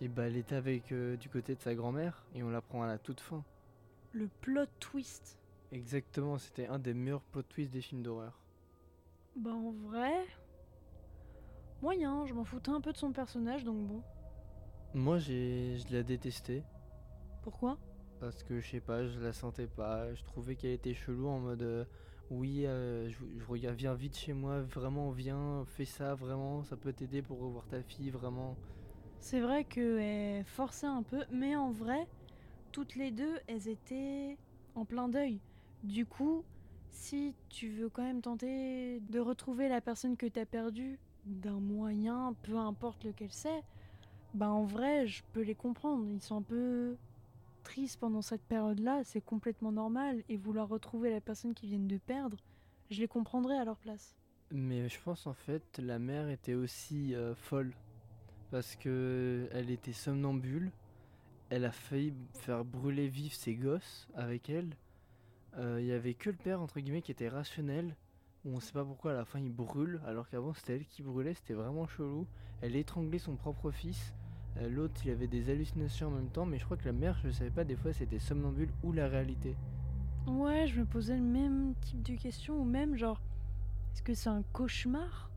et 0.03 0.09
bah 0.09 0.27
elle 0.27 0.37
était 0.37 0.57
avec 0.57 0.91
euh, 0.91 1.17
du 1.17 1.29
côté 1.29 1.55
de 1.55 1.61
sa 1.61 1.77
grand-mère 1.77 2.25
et 2.35 2.43
on 2.43 2.51
l'apprend 2.51 2.83
à 2.83 2.89
la 2.89 2.99
toute 2.99 3.21
fin. 3.21 3.45
Le 4.13 4.27
plot 4.41 4.67
twist. 4.81 5.39
Exactement, 5.71 6.39
c'était 6.39 6.67
un 6.67 6.81
des 6.81 6.93
meilleurs 6.93 7.23
plot 7.23 7.43
twists 7.43 7.73
des 7.73 7.81
films 7.81 8.03
d'horreur. 8.03 8.43
Bah 9.37 9.53
en 9.53 9.71
vrai. 9.71 10.27
Moyen, 11.83 12.27
je 12.27 12.35
m'en 12.35 12.45
foutais 12.45 12.73
un 12.73 12.81
peu 12.81 12.93
de 12.93 12.97
son 12.97 13.13
personnage 13.13 13.63
donc 13.63 13.87
bon. 13.87 14.03
Moi, 14.93 15.19
j'ai, 15.19 15.79
je 15.79 15.89
l'ai 15.89 16.03
détesté 16.03 16.65
Pourquoi? 17.43 17.79
Parce 18.19 18.43
que 18.43 18.61
je 18.61 18.69
sais 18.69 18.81
pas, 18.81 19.07
je 19.07 19.21
la 19.21 19.33
sentais 19.33 19.69
pas. 19.69 20.13
Je 20.15 20.25
trouvais 20.25 20.57
qu'elle 20.57 20.73
était 20.73 20.95
chelou 20.95 21.29
en 21.29 21.39
mode 21.39 21.63
euh, 21.63 21.85
oui, 22.31 22.67
euh, 22.67 23.09
je, 23.09 23.19
je 23.39 23.45
regarde, 23.47 23.77
viens 23.77 23.95
vite 23.95 24.17
chez 24.17 24.33
moi, 24.33 24.63
vraiment, 24.63 25.11
viens, 25.11 25.65
fais 25.67 25.85
ça, 25.85 26.15
vraiment, 26.17 26.65
ça 26.65 26.77
peut 26.77 26.93
t'aider 26.93 27.23
pour 27.23 27.39
revoir 27.39 27.67
ta 27.69 27.83
fille, 27.83 28.11
vraiment. 28.11 28.57
C'est 29.23 29.41
vrai 29.41 29.63
qu'elle 29.63 30.45
forçait 30.45 30.89
un 30.89 31.05
peu, 31.05 31.25
mais 31.31 31.55
en 31.55 31.71
vrai, 31.71 32.09
toutes 32.73 32.97
les 32.97 33.13
deux, 33.13 33.39
elles 33.47 33.69
étaient 33.69 34.37
en 34.75 34.85
plein 34.85 35.09
deuil. 35.09 35.39
Du 35.85 36.07
coup, 36.07 36.45
si 36.91 37.33
tu 37.49 37.69
veux 37.69 37.89
quand 37.89 38.03
même 38.03 38.21
tenter 38.21 38.99
de 38.99 39.21
retrouver 39.21 39.69
la 39.69 39.81
personne 39.81 40.17
que 40.17 40.27
t'as 40.27 40.45
perdue 40.45 40.99
d'un 41.25 41.61
moyen, 41.61 42.35
peu 42.43 42.57
importe 42.57 43.05
lequel 43.05 43.29
c'est, 43.31 43.63
bah 44.35 44.51
en 44.51 44.65
vrai, 44.65 45.07
je 45.07 45.23
peux 45.33 45.43
les 45.43 45.55
comprendre. 45.55 46.05
Ils 46.11 46.21
sont 46.21 46.39
un 46.39 46.43
peu 46.43 46.97
tristes 47.63 48.01
pendant 48.01 48.23
cette 48.23 48.43
période-là, 48.43 49.03
c'est 49.05 49.25
complètement 49.25 49.71
normal. 49.71 50.25
Et 50.29 50.37
vouloir 50.37 50.69
retrouver 50.69 51.11
la 51.11 51.21
personne 51.21 51.55
qu'ils 51.55 51.69
viennent 51.69 51.89
de 51.89 51.99
perdre, 51.99 52.39
je 52.91 53.01
les 53.01 53.09
comprendrais 53.09 53.57
à 53.57 53.65
leur 53.65 53.79
place. 53.79 54.17
Mais 54.51 54.89
je 54.89 55.01
pense 55.01 55.29
en 55.29 55.33
fait 55.33 55.79
la 55.79 56.01
mère 56.01 56.29
était 56.29 56.55
aussi 56.55 57.15
euh, 57.15 57.37
folle 57.37 57.73
parce 58.53 58.77
que 58.77 59.49
elle 59.53 59.71
était 59.71 59.93
somnambule. 59.93 60.71
Elle 61.51 61.65
a 61.65 61.73
failli 61.73 62.15
faire 62.35 62.65
brûler 62.65 63.09
vif 63.09 63.35
ses 63.35 63.55
gosses 63.57 64.07
avec 64.15 64.49
elle. 64.49 64.77
Euh, 65.59 65.81
Il 65.81 65.87
y 65.87 65.93
avait 65.93 66.15
que 66.15 66.31
le 66.31 66.37
père 66.37 66.61
entre 66.61 66.79
guillemets 66.79 67.03
qui 67.03 67.11
était 67.11 67.29
rationnel. 67.29 67.97
Où 68.45 68.55
on 68.57 68.61
sait 68.61 68.73
pas 68.73 68.85
pourquoi 68.85 69.13
à 69.13 69.15
la 69.15 69.25
fin 69.25 69.39
il 69.39 69.53
brûle 69.53 70.01
alors 70.07 70.29
qu'avant 70.29 70.53
c'était 70.53 70.77
elle 70.77 70.85
qui 70.85 71.03
brûlait. 71.03 71.35
C'était 71.35 71.55
vraiment 71.55 71.87
chelou. 71.89 72.27
Elle 72.61 72.77
étranglait 72.77 73.19
son 73.19 73.35
propre 73.37 73.71
fils. 73.71 74.15
Euh, 74.59 74.69
L'autre 74.69 75.01
il 75.05 75.11
avait 75.11 75.27
des 75.29 75.51
hallucinations 75.51 76.09
en 76.09 76.13
même 76.13 76.29
temps. 76.29 76.47
Mais 76.47 76.59
je 76.59 76.65
crois 76.65 76.77
que 76.77 76.85
la 76.85 76.93
mère 76.93 77.19
je 77.25 77.31
savais 77.31 77.51
pas 77.51 77.65
des 77.65 77.77
fois 77.77 77.93
c'était 77.93 78.19
somnambule 78.19 78.71
ou 78.83 78.93
la 78.93 79.09
réalité. 79.09 79.57
Ouais, 80.27 80.69
je 80.69 80.79
me 80.79 80.85
posais 80.85 81.17
le 81.17 81.23
même 81.23 81.75
type 81.81 82.03
de 82.03 82.15
question, 82.15 82.61
ou 82.61 82.65
même 82.65 82.95
genre, 82.97 83.21
est-ce 83.93 84.03
que 84.03 84.15
c'est 84.15 84.29
un 84.29 84.45
cauchemar? 84.53 85.32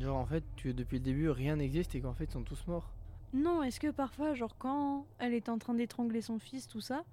Genre 0.00 0.16
en 0.16 0.26
fait 0.26 0.44
tu, 0.56 0.74
depuis 0.74 0.98
le 0.98 1.04
début 1.04 1.30
rien 1.30 1.56
n'existe 1.56 1.94
et 1.94 2.00
qu'en 2.00 2.14
fait 2.14 2.24
ils 2.24 2.30
sont 2.32 2.42
tous 2.42 2.66
morts. 2.66 2.90
Non, 3.32 3.62
est-ce 3.62 3.80
que 3.80 3.90
parfois, 3.90 4.34
genre 4.34 4.56
quand 4.58 5.04
elle 5.18 5.34
était 5.34 5.50
en 5.50 5.58
train 5.58 5.74
d'étrangler 5.74 6.20
son 6.20 6.38
fils, 6.38 6.68
tout 6.68 6.80
ça, 6.80 7.04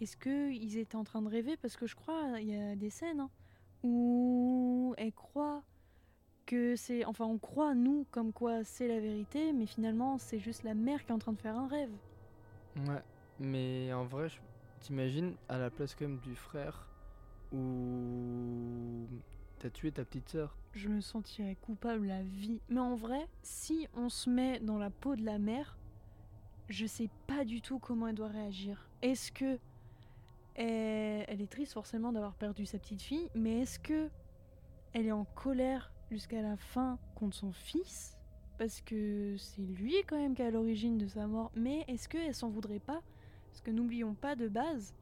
est-ce 0.00 0.16
que 0.16 0.50
ils 0.52 0.78
étaient 0.78 0.96
en 0.96 1.04
train 1.04 1.22
de 1.22 1.28
rêver? 1.28 1.56
Parce 1.56 1.76
que 1.76 1.86
je 1.86 1.96
crois, 1.96 2.38
il 2.40 2.48
y 2.50 2.56
a 2.56 2.76
des 2.76 2.90
scènes 2.90 3.20
hein, 3.20 3.30
où 3.82 4.94
elle 4.98 5.12
croit 5.12 5.62
que 6.46 6.76
c'est... 6.76 7.04
Enfin, 7.06 7.24
on 7.24 7.38
croit, 7.38 7.74
nous, 7.74 8.04
comme 8.10 8.32
quoi 8.32 8.62
c'est 8.64 8.86
la 8.86 9.00
vérité, 9.00 9.52
mais 9.52 9.66
finalement, 9.66 10.18
c'est 10.18 10.38
juste 10.38 10.62
la 10.62 10.74
mère 10.74 11.02
qui 11.04 11.10
est 11.10 11.14
en 11.14 11.18
train 11.18 11.32
de 11.32 11.38
faire 11.40 11.56
un 11.56 11.68
rêve. 11.68 11.90
Ouais, 12.86 13.02
mais 13.40 13.92
en 13.94 14.04
vrai, 14.04 14.28
je- 14.28 14.38
t'imagines 14.80 15.34
à 15.48 15.58
la 15.58 15.70
place 15.70 15.94
quand 15.94 16.06
même 16.06 16.18
du 16.18 16.34
frère 16.36 16.86
où 17.52 19.06
t'as 19.64 19.70
tué 19.70 19.90
ta 19.92 20.04
petite 20.04 20.28
sœur. 20.28 20.58
Je 20.74 20.90
me 20.90 21.00
sentirais 21.00 21.56
coupable 21.62 22.06
la 22.06 22.22
vie. 22.22 22.60
Mais 22.68 22.80
en 22.80 22.96
vrai, 22.96 23.26
si 23.40 23.88
on 23.94 24.10
se 24.10 24.28
met 24.28 24.60
dans 24.60 24.76
la 24.76 24.90
peau 24.90 25.16
de 25.16 25.24
la 25.24 25.38
mère, 25.38 25.78
je 26.68 26.84
sais 26.84 27.08
pas 27.26 27.46
du 27.46 27.62
tout 27.62 27.78
comment 27.78 28.08
elle 28.08 28.14
doit 28.14 28.28
réagir. 28.28 28.86
Est-ce 29.00 29.32
que 29.32 29.58
elle, 30.54 31.40
est 31.40 31.50
triste 31.50 31.72
forcément 31.72 32.12
d'avoir 32.12 32.34
perdu 32.34 32.66
sa 32.66 32.78
petite 32.78 33.00
fille, 33.00 33.30
mais 33.34 33.62
est-ce 33.62 33.78
que 33.78 34.10
elle 34.92 35.06
est 35.06 35.12
en 35.12 35.24
colère 35.24 35.90
jusqu'à 36.10 36.42
la 36.42 36.58
fin 36.58 36.98
contre 37.14 37.34
son 37.34 37.52
fils? 37.52 38.18
Parce 38.58 38.82
que 38.82 39.34
c'est 39.38 39.62
lui 39.62 39.94
quand 40.06 40.18
même 40.18 40.34
qui 40.34 40.42
est 40.42 40.46
à 40.46 40.50
l'origine 40.50 40.98
de 40.98 41.06
sa 41.06 41.26
mort. 41.26 41.50
Mais 41.56 41.86
est-ce 41.88 42.06
qu'elle 42.06 42.34
s'en 42.34 42.50
voudrait 42.50 42.80
pas? 42.80 43.00
Parce 43.46 43.62
que 43.62 43.70
n'oublions 43.70 44.12
pas 44.12 44.36
de 44.36 44.46
base, 44.46 44.92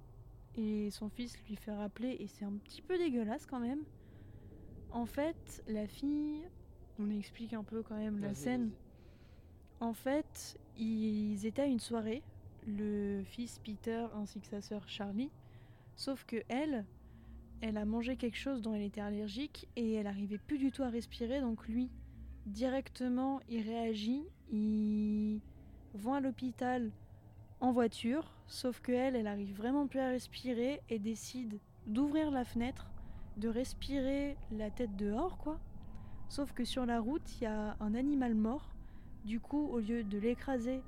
et 0.54 0.88
son 0.92 1.08
fils 1.08 1.36
lui 1.48 1.56
fait 1.56 1.74
rappeler, 1.74 2.16
et 2.20 2.28
c'est 2.28 2.44
un 2.44 2.52
petit 2.52 2.80
peu 2.80 2.96
dégueulasse 2.96 3.44
quand 3.44 3.58
même. 3.58 3.82
En 4.92 5.06
fait, 5.06 5.62
la 5.68 5.86
fille, 5.86 6.42
on 6.98 7.10
explique 7.10 7.54
un 7.54 7.64
peu 7.64 7.82
quand 7.82 7.96
même 7.96 8.20
la 8.20 8.34
scène. 8.34 8.70
En 9.80 9.94
fait, 9.94 10.58
ils 10.76 11.46
étaient 11.46 11.62
à 11.62 11.66
une 11.66 11.80
soirée, 11.80 12.22
le 12.66 13.22
fils 13.24 13.58
Peter 13.58 14.06
ainsi 14.14 14.40
que 14.40 14.46
sa 14.46 14.60
sœur 14.60 14.88
Charlie. 14.88 15.30
Sauf 15.96 16.24
que 16.24 16.36
elle, 16.48 16.84
elle 17.60 17.76
a 17.76 17.84
mangé 17.84 18.16
quelque 18.16 18.36
chose 18.36 18.62
dont 18.62 18.74
elle 18.74 18.82
était 18.82 19.00
allergique 19.00 19.68
et 19.76 19.94
elle 19.94 20.06
arrivait 20.06 20.38
plus 20.38 20.58
du 20.58 20.70
tout 20.70 20.82
à 20.82 20.88
respirer. 20.88 21.40
Donc 21.40 21.66
lui, 21.68 21.90
directement, 22.46 23.40
il 23.48 23.62
réagit, 23.62 24.24
ils 24.50 25.40
vont 25.94 26.14
à 26.14 26.20
l'hôpital 26.20 26.90
en 27.60 27.72
voiture, 27.72 28.32
sauf 28.46 28.80
que 28.80 28.92
elle, 28.92 29.16
elle 29.16 29.26
arrive 29.26 29.54
vraiment 29.54 29.86
plus 29.86 30.00
à 30.00 30.08
respirer 30.08 30.82
et 30.90 30.98
décide 30.98 31.58
d'ouvrir 31.86 32.30
la 32.30 32.44
fenêtre, 32.44 32.91
de 33.36 33.48
respirer 33.48 34.36
la 34.50 34.70
tête 34.70 34.96
dehors, 34.96 35.38
quoi. 35.38 35.58
Sauf 36.28 36.52
que 36.52 36.64
sur 36.64 36.86
la 36.86 37.00
route, 37.00 37.22
il 37.40 37.44
y 37.44 37.46
a 37.46 37.76
un 37.80 37.94
animal 37.94 38.34
mort. 38.34 38.74
Du 39.24 39.40
coup, 39.40 39.68
au 39.68 39.78
lieu 39.78 40.02
de 40.02 40.18
l'écraser, 40.18 40.82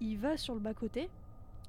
il 0.00 0.18
va 0.18 0.36
sur 0.36 0.54
le 0.54 0.60
bas-côté. 0.60 1.10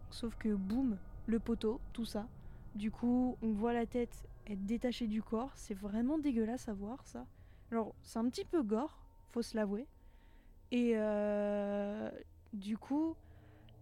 Sauf 0.09 0.35
que 0.35 0.53
boum, 0.53 0.97
le 1.25 1.39
poteau, 1.39 1.81
tout 1.93 2.05
ça. 2.05 2.27
Du 2.75 2.91
coup, 2.91 3.37
on 3.41 3.51
voit 3.51 3.73
la 3.73 3.85
tête 3.85 4.27
être 4.45 4.65
détachée 4.65 5.07
du 5.07 5.21
corps. 5.21 5.51
C'est 5.55 5.73
vraiment 5.73 6.17
dégueulasse 6.17 6.69
à 6.69 6.73
voir 6.73 7.05
ça. 7.05 7.25
Alors, 7.71 7.93
c'est 8.03 8.19
un 8.19 8.29
petit 8.29 8.45
peu 8.45 8.63
gore, 8.63 8.99
faut 9.31 9.41
se 9.41 9.55
l'avouer. 9.55 9.87
Et 10.71 10.93
euh, 10.95 12.09
du 12.53 12.77
coup, 12.77 13.15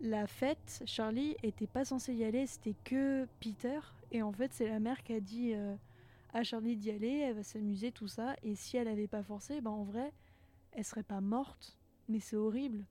la 0.01 0.27
fête, 0.27 0.83
Charlie 0.85 1.35
était 1.43 1.67
pas 1.67 1.85
censé 1.85 2.13
y 2.13 2.23
aller, 2.23 2.47
c'était 2.47 2.75
que 2.83 3.27
Peter. 3.39 3.79
Et 4.11 4.21
en 4.21 4.31
fait, 4.31 4.53
c'est 4.53 4.67
la 4.67 4.79
mère 4.79 5.03
qui 5.03 5.13
a 5.13 5.19
dit 5.19 5.53
euh, 5.53 5.75
à 6.35 6.43
Charlie 6.43 6.77
d'y 6.77 6.91
aller, 6.91 7.19
elle 7.19 7.35
va 7.37 7.43
s'amuser, 7.43 7.91
tout 7.91 8.07
ça. 8.07 8.35
Et 8.43 8.55
si 8.55 8.77
elle 8.77 8.87
avait 8.89 9.07
pas 9.07 9.23
forcé, 9.23 9.61
ben 9.61 9.71
en 9.71 9.83
vrai, 9.85 10.13
elle 10.73 10.85
serait 10.85 11.03
pas 11.03 11.21
morte. 11.21 11.79
Mais 12.09 12.19
c'est 12.21 12.37
horrible. 12.37 12.87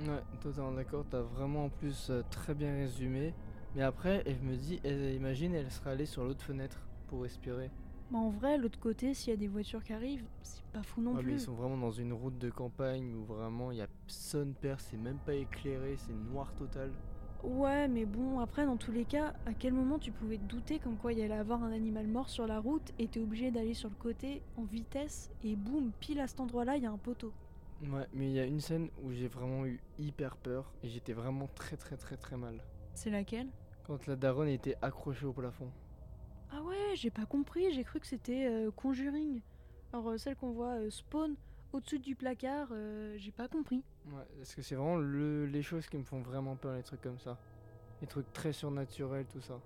Ouais, 0.00 0.22
totalement 0.40 0.72
d'accord, 0.72 1.04
t'as 1.10 1.20
vraiment 1.22 1.66
en 1.66 1.68
plus 1.70 2.10
euh, 2.10 2.22
très 2.30 2.54
bien 2.54 2.74
résumé. 2.74 3.34
Mais 3.74 3.82
après, 3.82 4.22
je 4.26 4.44
me 4.46 4.56
dis, 4.56 4.80
elle- 4.84 5.14
imagine, 5.14 5.54
elle 5.54 5.70
serait 5.70 5.90
allée 5.90 6.06
sur 6.06 6.24
l'autre 6.24 6.44
fenêtre 6.44 6.78
pour 7.08 7.22
respirer. 7.22 7.70
Mais 8.10 8.18
en 8.18 8.30
vrai, 8.30 8.58
l'autre 8.58 8.78
côté, 8.78 9.12
s'il 9.12 9.30
y 9.30 9.34
a 9.34 9.36
des 9.36 9.48
voitures 9.48 9.82
qui 9.82 9.92
arrivent, 9.92 10.28
c'est 10.42 10.62
pas 10.66 10.84
fou 10.84 11.00
non 11.02 11.16
Ouais, 11.16 11.22
mais 11.22 11.34
plus. 11.34 11.34
ils 11.34 11.40
sont 11.40 11.54
vraiment 11.54 11.76
dans 11.76 11.92
une 11.92 12.12
route 12.12 12.38
de 12.38 12.50
campagne 12.50 13.14
où 13.14 13.24
vraiment 13.24 13.70
il 13.70 13.78
y 13.78 13.82
a 13.82 13.86
personne 13.86 14.54
père, 14.54 14.80
c'est 14.80 14.96
même 14.96 15.18
pas 15.20 15.34
éclairé, 15.34 15.96
c'est 15.96 16.12
noir 16.14 16.54
total. 16.54 16.90
Ouais, 17.42 17.88
mais 17.88 18.04
bon, 18.04 18.38
après, 18.38 18.64
dans 18.66 18.76
tous 18.76 18.92
les 18.92 19.04
cas, 19.04 19.34
à 19.46 19.52
quel 19.52 19.72
moment 19.72 19.98
tu 19.98 20.12
pouvais 20.12 20.38
te 20.38 20.44
douter 20.44 20.78
comme 20.78 20.96
quoi 20.96 21.12
il 21.12 21.18
y 21.18 21.22
allait 21.22 21.34
avoir 21.34 21.64
un 21.64 21.72
animal 21.72 22.06
mort 22.06 22.28
sur 22.28 22.46
la 22.46 22.60
route 22.60 22.92
et 23.00 23.08
t'es 23.08 23.18
obligé 23.18 23.50
d'aller 23.50 23.74
sur 23.74 23.88
le 23.88 23.96
côté 23.96 24.42
en 24.56 24.62
vitesse 24.62 25.28
et 25.42 25.56
boum, 25.56 25.90
pile 25.98 26.20
à 26.20 26.28
cet 26.28 26.38
endroit-là, 26.38 26.76
il 26.76 26.84
y 26.84 26.86
a 26.86 26.90
un 26.90 26.98
poteau. 26.98 27.32
Ouais, 27.82 28.06
mais 28.12 28.26
il 28.28 28.32
y 28.32 28.38
a 28.38 28.44
une 28.44 28.60
scène 28.60 28.90
où 29.02 29.12
j'ai 29.12 29.26
vraiment 29.26 29.66
eu 29.66 29.80
hyper 29.98 30.36
peur 30.36 30.72
et 30.84 30.88
j'étais 30.88 31.12
vraiment 31.14 31.48
très 31.56 31.76
très 31.76 31.96
très 31.96 32.16
très 32.16 32.36
mal. 32.36 32.62
C'est 32.94 33.10
laquelle? 33.10 33.48
Quand 33.84 34.06
la 34.06 34.14
daronne 34.14 34.48
était 34.48 34.76
accrochée 34.80 35.26
au 35.26 35.32
plafond. 35.32 35.68
Ah 36.52 36.62
ouais, 36.62 36.94
j'ai 36.94 37.10
pas 37.10 37.26
compris, 37.26 37.72
j'ai 37.72 37.82
cru 37.82 37.98
que 37.98 38.06
c'était 38.06 38.46
euh, 38.46 38.70
Conjuring. 38.70 39.40
Alors, 39.92 40.10
euh, 40.10 40.16
celle 40.18 40.36
qu'on 40.36 40.52
voit 40.52 40.78
euh, 40.78 40.90
spawn 40.90 41.34
au-dessus 41.72 41.98
du 41.98 42.14
placard, 42.14 42.68
euh, 42.72 43.16
j'ai 43.18 43.32
pas 43.32 43.48
compris. 43.48 43.82
Ouais, 44.06 44.24
parce 44.38 44.54
que 44.54 44.62
c'est 44.62 44.74
vraiment 44.74 44.96
le, 44.96 45.46
les 45.46 45.62
choses 45.62 45.86
qui 45.88 45.96
me 45.96 46.04
font 46.04 46.20
vraiment 46.22 46.56
peur, 46.56 46.74
les 46.74 46.82
trucs 46.82 47.02
comme 47.02 47.18
ça. 47.18 47.38
Les 48.00 48.06
trucs 48.06 48.32
très 48.32 48.52
surnaturels, 48.52 49.26
tout 49.26 49.40
ça. 49.40 49.58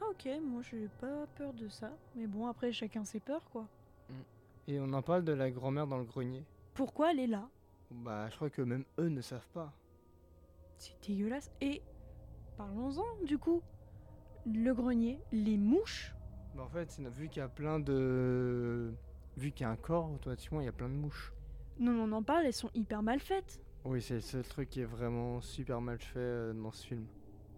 Ah 0.00 0.04
ok, 0.10 0.28
moi 0.44 0.62
j'ai 0.70 0.88
pas 1.00 1.26
peur 1.36 1.52
de 1.54 1.68
ça. 1.68 1.90
Mais 2.14 2.26
bon, 2.26 2.46
après, 2.46 2.72
chacun 2.72 3.04
ses 3.04 3.20
peurs, 3.20 3.44
quoi. 3.50 3.66
Et 4.68 4.78
on 4.78 4.92
en 4.92 5.02
parle 5.02 5.24
de 5.24 5.32
la 5.32 5.50
grand-mère 5.50 5.86
dans 5.86 5.98
le 5.98 6.04
grenier. 6.04 6.44
Pourquoi 6.74 7.10
elle 7.12 7.20
est 7.20 7.26
là? 7.26 7.48
Bah, 7.90 8.28
je 8.30 8.36
crois 8.36 8.50
que 8.50 8.62
même 8.62 8.84
eux 8.98 9.08
ne 9.08 9.20
savent 9.20 9.48
pas. 9.52 9.72
C'est 10.78 10.94
dégueulasse. 11.06 11.50
Et 11.60 11.82
parlons-en 12.56 13.26
du 13.26 13.38
coup. 13.38 13.62
Le 14.46 14.72
grenier, 14.74 15.18
les 15.30 15.56
mouches? 15.56 16.14
Bah, 16.54 16.64
en 16.64 16.68
fait, 16.68 16.98
vu 17.16 17.28
qu'il 17.28 17.38
y 17.38 17.44
a 17.44 17.48
plein 17.48 17.80
de. 17.80 18.92
Vu 19.36 19.50
qu'il 19.50 19.64
y 19.64 19.66
a 19.66 19.70
un 19.70 19.76
corps, 19.76 20.10
automatiquement, 20.12 20.60
il 20.60 20.64
y 20.64 20.68
a 20.68 20.72
plein 20.72 20.88
de 20.88 20.94
mouches. 20.94 21.32
Non, 21.78 21.92
on 22.04 22.12
en 22.12 22.22
parle, 22.22 22.46
elles 22.46 22.52
sont 22.52 22.70
hyper 22.74 23.02
mal 23.02 23.18
faites. 23.18 23.60
Oui, 23.84 24.00
c'est 24.00 24.14
le 24.14 24.20
seul 24.20 24.44
truc 24.44 24.70
qui 24.70 24.80
est 24.80 24.84
vraiment 24.84 25.40
super 25.40 25.80
mal 25.80 25.98
fait 25.98 26.18
euh, 26.18 26.52
dans 26.52 26.70
ce 26.70 26.86
film. 26.86 27.06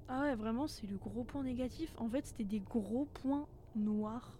Ah 0.09 0.23
ouais, 0.23 0.35
vraiment, 0.35 0.66
c'est 0.66 0.87
le 0.87 0.97
gros 0.97 1.25
point 1.25 1.43
négatif. 1.43 1.93
En 1.99 2.09
fait, 2.09 2.26
c'était 2.26 2.45
des 2.45 2.61
gros 2.61 3.07
points 3.07 3.47
noirs. 3.75 4.33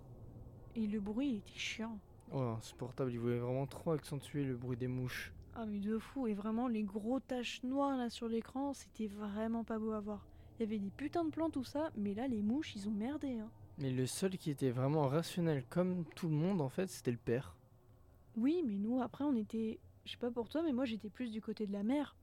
Et 0.77 0.87
le 0.87 1.01
bruit, 1.01 1.29
il 1.29 1.37
était 1.39 1.59
chiant. 1.59 1.99
Oh, 2.33 2.55
insupportable, 2.57 3.13
ils 3.13 3.19
voulaient 3.19 3.39
vraiment 3.39 3.67
trop 3.67 3.93
accentuer 3.93 4.45
le 4.45 4.57
bruit 4.57 4.77
des 4.77 4.89
mouches. 4.89 5.33
Ah 5.55 5.67
mais 5.67 5.79
de 5.79 5.99
fou. 5.99 6.27
Et 6.27 6.35
vraiment, 6.35 6.69
les 6.69 6.83
gros 6.83 7.21
taches 7.21 7.63
noires 7.63 7.97
là 7.97 8.11
sur 8.11 8.29
l'écran, 8.29 8.73
c'était 8.75 9.07
vraiment 9.07 9.65
pas 9.65 9.79
beau 9.79 9.93
à 9.93 10.01
voir. 10.01 10.27
Il 10.59 10.63
y 10.63 10.67
avait 10.67 10.79
des 10.79 10.91
putains 10.91 11.25
de 11.25 11.31
plans, 11.31 11.51
tout 11.51 11.65
ça, 11.65 11.91
mais 11.97 12.15
là, 12.15 12.29
les 12.29 12.43
mouches, 12.43 12.75
ils 12.77 12.89
ont 12.89 12.93
merdé. 12.93 13.39
Hein. 13.39 13.51
Mais 13.79 13.91
le 13.91 14.07
seul 14.07 14.39
qui 14.39 14.51
était 14.51 14.71
vraiment 14.71 15.09
rationnel 15.09 15.65
comme 15.69 16.05
tout 16.15 16.29
le 16.29 16.35
monde, 16.35 16.61
en 16.61 16.69
fait, 16.69 16.89
c'était 16.89 17.11
le 17.11 17.17
père. 17.17 17.57
Oui, 18.37 18.63
mais 18.65 18.75
nous, 18.75 19.01
après, 19.03 19.25
on 19.25 19.35
était. 19.37 19.79
Je 20.05 20.13
sais 20.13 20.19
pas 20.19 20.31
pour 20.31 20.49
toi, 20.49 20.63
mais 20.63 20.73
moi, 20.73 20.85
j'étais 20.85 21.09
plus 21.09 21.31
du 21.31 21.41
côté 21.41 21.67
de 21.67 21.73
la 21.73 21.83
mère. 21.83 22.15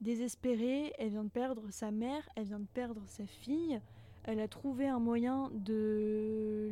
Désespérée, 0.00 0.92
elle 0.98 1.10
vient 1.10 1.24
de 1.24 1.30
perdre 1.30 1.62
sa 1.70 1.90
mère, 1.90 2.28
elle 2.34 2.46
vient 2.46 2.58
de 2.58 2.66
perdre 2.66 3.02
sa 3.06 3.26
fille. 3.26 3.80
Elle 4.24 4.40
a 4.40 4.48
trouvé 4.48 4.88
un 4.88 4.98
moyen 4.98 5.50
de 5.54 6.70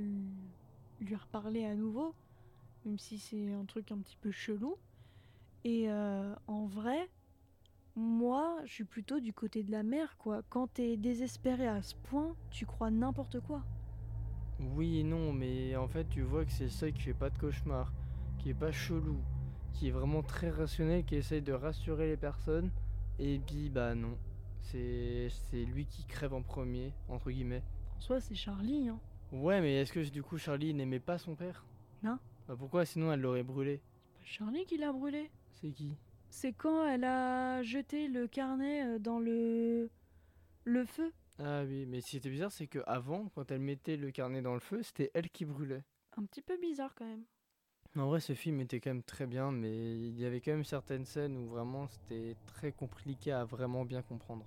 lui 1.01 1.14
reparler 1.14 1.64
à 1.64 1.75
nouveau, 1.75 2.14
même 2.85 2.99
si 2.99 3.18
c'est 3.18 3.53
un 3.53 3.64
truc 3.64 3.92
un 3.92 3.99
petit 3.99 4.16
peu 4.20 4.31
chelou. 4.31 4.77
Et 5.64 5.88
euh, 5.88 6.35
en 6.47 6.66
vrai, 6.66 7.09
moi, 7.97 8.59
je 8.64 8.73
suis 8.73 8.85
plutôt 8.85 9.20
du 9.20 9.33
côté 9.33 9.62
de 9.62 9.70
la 9.70 9.83
mère, 9.83 10.16
quoi. 10.18 10.42
Quand 10.51 10.66
t'es 10.66 10.97
désespéré 10.97 11.66
à 11.66 11.81
ce 11.83 11.94
point, 11.94 12.35
tu 12.51 12.66
crois 12.66 12.90
n'importe 12.90 13.40
quoi. 13.40 13.62
Oui 14.60 15.00
et 15.00 15.02
non, 15.02 15.32
mais 15.32 15.76
en 15.76 15.88
fait, 15.88 16.08
tu 16.08 16.22
vois 16.22 16.44
que 16.44 16.52
c'est 16.52 16.68
seul 16.68 16.92
qui 16.92 17.02
fait 17.02 17.14
pas 17.14 17.30
de 17.30 17.38
cauchemar, 17.38 17.92
qui 18.38 18.50
est 18.50 18.54
pas 18.54 18.72
chelou, 18.72 19.18
qui 19.72 19.88
est 19.88 19.90
vraiment 19.90 20.22
très 20.22 20.50
rationnel, 20.50 21.04
qui 21.04 21.16
essaye 21.16 21.42
de 21.42 21.52
rassurer 21.52 22.06
les 22.06 22.16
personnes. 22.16 22.70
Et 23.18 23.38
puis, 23.38 23.68
bah 23.70 23.94
non. 23.94 24.16
C'est 24.60 25.28
c'est 25.28 25.64
lui 25.64 25.86
qui 25.86 26.04
crève 26.04 26.32
en 26.32 26.42
premier, 26.42 26.92
entre 27.08 27.30
guillemets. 27.30 27.62
Soi, 27.98 28.20
c'est 28.20 28.34
Charlie, 28.34 28.88
hein. 28.88 28.98
Ouais, 29.32 29.60
mais 29.60 29.80
est-ce 29.80 29.92
que 29.92 30.00
du 30.10 30.22
coup 30.22 30.38
Charlie 30.38 30.72
n'aimait 30.74 31.00
pas 31.00 31.18
son 31.18 31.34
père? 31.34 31.64
Non. 32.02 32.18
Bah 32.48 32.54
pourquoi? 32.58 32.84
Sinon 32.84 33.12
elle 33.12 33.20
l'aurait 33.20 33.42
brûlé 33.42 33.78
Pas 34.14 34.24
Charlie 34.24 34.64
qui 34.64 34.76
l'a 34.78 34.92
brûlé. 34.92 35.30
C'est 35.50 35.70
qui? 35.70 35.96
C'est 36.30 36.52
quand 36.52 36.86
elle 36.86 37.04
a 37.04 37.62
jeté 37.62 38.08
le 38.08 38.26
carnet 38.26 38.84
euh, 38.84 38.98
dans 38.98 39.18
le 39.18 39.90
le 40.64 40.84
feu. 40.84 41.12
Ah 41.38 41.64
oui, 41.64 41.85
mais 41.87 42.01
ce 42.01 42.11
qui 42.11 42.16
était 42.18 42.31
bizarre, 42.31 42.53
c'est 42.53 42.66
que 42.66 42.79
avant, 42.87 43.29
quand 43.35 43.51
elle 43.51 43.61
mettait 43.61 43.97
le 43.97 44.11
carnet 44.11 44.40
dans 44.40 44.55
le 44.55 44.61
feu, 44.61 44.83
c'était 44.83 45.11
elle 45.14 45.31
qui 45.31 45.44
brûlait. 45.44 45.83
Un 46.16 46.25
petit 46.25 46.42
peu 46.42 46.57
bizarre 46.59 46.94
quand 46.94 47.07
même. 47.07 47.25
En 47.97 48.07
vrai, 48.07 48.20
ce 48.20 48.35
film 48.35 48.61
était 48.61 48.81
quand 48.81 48.90
même 48.90 49.03
très 49.03 49.27
bien, 49.27 49.53
mais 49.53 49.97
il 49.97 50.18
y 50.18 50.25
avait 50.25 50.40
quand 50.40 50.53
même 50.53 50.64
certaines 50.64 51.05
scènes 51.05 51.37
où 51.37 51.47
vraiment 51.47 51.87
c'était 51.87 52.37
très 52.47 52.73
compliqué 52.73 53.33
à 53.33 53.44
vraiment 53.44 53.85
bien 53.85 54.03
comprendre. 54.03 54.44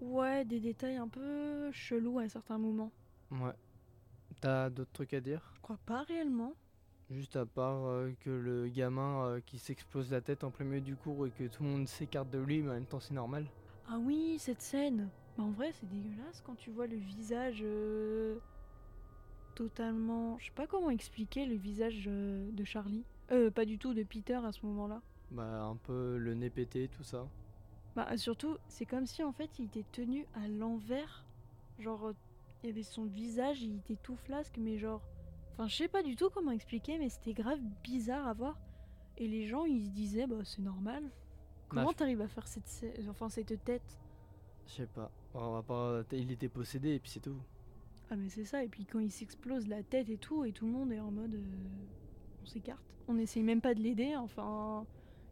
Ouais, 0.00 0.44
des 0.44 0.60
détails 0.60 0.96
un 0.96 1.08
peu 1.08 1.70
chelous 1.72 2.18
à 2.18 2.28
certains 2.28 2.58
moments. 2.58 2.90
Ouais. 3.30 3.52
T'as 4.40 4.70
d'autres 4.70 4.92
trucs 4.92 5.14
à 5.14 5.20
dire? 5.20 5.52
Je 5.56 5.60
crois 5.60 5.78
pas 5.86 6.02
réellement. 6.02 6.54
Juste 7.10 7.36
à 7.36 7.44
part 7.44 7.84
euh, 7.86 8.12
que 8.20 8.30
le 8.30 8.68
gamin 8.68 9.26
euh, 9.26 9.40
qui 9.44 9.58
s'explose 9.58 10.10
la 10.10 10.20
tête 10.20 10.44
en 10.44 10.50
plein 10.50 10.64
milieu 10.64 10.80
du 10.80 10.96
cours 10.96 11.26
et 11.26 11.30
que 11.30 11.44
tout 11.48 11.64
le 11.64 11.68
monde 11.68 11.88
s'écarte 11.88 12.30
de 12.30 12.38
lui, 12.38 12.62
mais 12.62 12.70
en 12.70 12.74
même 12.74 12.86
temps 12.86 13.00
c'est 13.00 13.14
normal. 13.14 13.46
Ah 13.88 13.98
oui, 13.98 14.36
cette 14.38 14.62
scène. 14.62 15.08
Bah, 15.40 15.46
en 15.46 15.50
vrai, 15.52 15.72
c'est 15.72 15.88
dégueulasse 15.88 16.42
quand 16.44 16.54
tu 16.54 16.70
vois 16.70 16.86
le 16.86 16.96
visage 16.96 17.60
euh, 17.62 18.38
totalement. 19.54 20.38
Je 20.38 20.46
sais 20.46 20.52
pas 20.52 20.66
comment 20.66 20.90
expliquer 20.90 21.46
le 21.46 21.54
visage 21.54 22.04
euh, 22.06 22.50
de 22.52 22.64
Charlie. 22.64 23.04
Euh, 23.32 23.50
pas 23.50 23.64
du 23.64 23.78
tout 23.78 23.94
de 23.94 24.02
Peter 24.02 24.34
à 24.44 24.52
ce 24.52 24.64
moment-là. 24.66 25.00
Bah 25.30 25.62
un 25.62 25.76
peu 25.76 26.18
le 26.18 26.34
nez 26.34 26.50
pété, 26.50 26.88
tout 26.88 27.04
ça. 27.04 27.26
Bah 27.96 28.16
surtout, 28.16 28.56
c'est 28.68 28.84
comme 28.84 29.06
si 29.06 29.22
en 29.22 29.32
fait 29.32 29.58
il 29.58 29.66
était 29.66 29.84
tenu 29.92 30.26
à 30.34 30.48
l'envers. 30.48 31.24
Genre, 31.78 32.12
il 32.62 32.68
y 32.68 32.72
avait 32.72 32.82
son 32.82 33.04
visage, 33.04 33.62
il 33.62 33.76
était 33.76 33.96
tout 34.02 34.16
flasque, 34.16 34.56
mais 34.58 34.76
genre. 34.78 35.00
Enfin, 35.54 35.68
je 35.68 35.76
sais 35.76 35.88
pas 35.88 36.02
du 36.02 36.16
tout 36.16 36.28
comment 36.30 36.50
expliquer, 36.50 36.98
mais 36.98 37.08
c'était 37.08 37.32
grave 37.32 37.60
bizarre 37.82 38.26
à 38.26 38.32
voir. 38.34 38.58
Et 39.18 39.28
les 39.28 39.46
gens, 39.46 39.64
ils 39.64 39.84
se 39.86 39.90
disaient, 39.90 40.26
bah 40.26 40.36
c'est 40.44 40.62
normal. 40.62 41.02
Comment 41.68 41.90
je- 41.90 41.96
t'arrives 41.96 42.20
à 42.20 42.28
faire 42.28 42.46
cette, 42.48 42.84
enfin, 43.08 43.28
cette 43.28 43.62
tête? 43.64 44.00
Je 44.70 44.76
sais 44.76 44.86
pas. 44.86 45.10
On 45.34 45.52
va 45.52 45.62
pas... 45.62 46.02
Il 46.12 46.30
était 46.30 46.48
possédé 46.48 46.94
et 46.94 46.98
puis 47.00 47.10
c'est 47.10 47.20
tout. 47.20 47.36
Ah, 48.10 48.16
mais 48.16 48.28
c'est 48.28 48.44
ça, 48.44 48.62
et 48.64 48.68
puis 48.68 48.86
quand 48.86 48.98
il 48.98 49.10
s'explose 49.10 49.68
la 49.68 49.82
tête 49.82 50.08
et 50.10 50.16
tout, 50.16 50.44
et 50.44 50.52
tout 50.52 50.66
le 50.66 50.72
monde 50.72 50.92
est 50.92 51.00
en 51.00 51.10
mode. 51.10 51.34
euh, 51.34 51.44
on 52.42 52.46
s'écarte. 52.46 52.82
On 53.08 53.18
essaye 53.18 53.42
même 53.42 53.60
pas 53.60 53.74
de 53.74 53.80
l'aider, 53.80 54.16
enfin. 54.16 54.84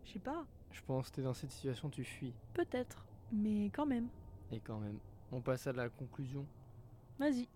Je 0.05 0.13
sais 0.13 0.19
pas, 0.21 0.47
Je 0.71 0.81
pense 0.83 1.11
que 1.11 1.17
t'es 1.17 1.23
dans 1.23 1.35
cette 1.35 1.51
situation, 1.51 1.89
tu 1.91 2.05
fuis. 2.05 2.35
peut-être. 2.55 3.05
Mais 3.33 3.67
quand 3.71 3.85
même. 3.87 4.09
Et 4.53 4.61
quand 4.61 4.79
même. 4.79 4.99
On 5.33 5.41
passe 5.43 5.67
à 5.67 5.73
la 5.73 5.89
conclusion. 5.89 6.47
Vas-y. 7.19 7.47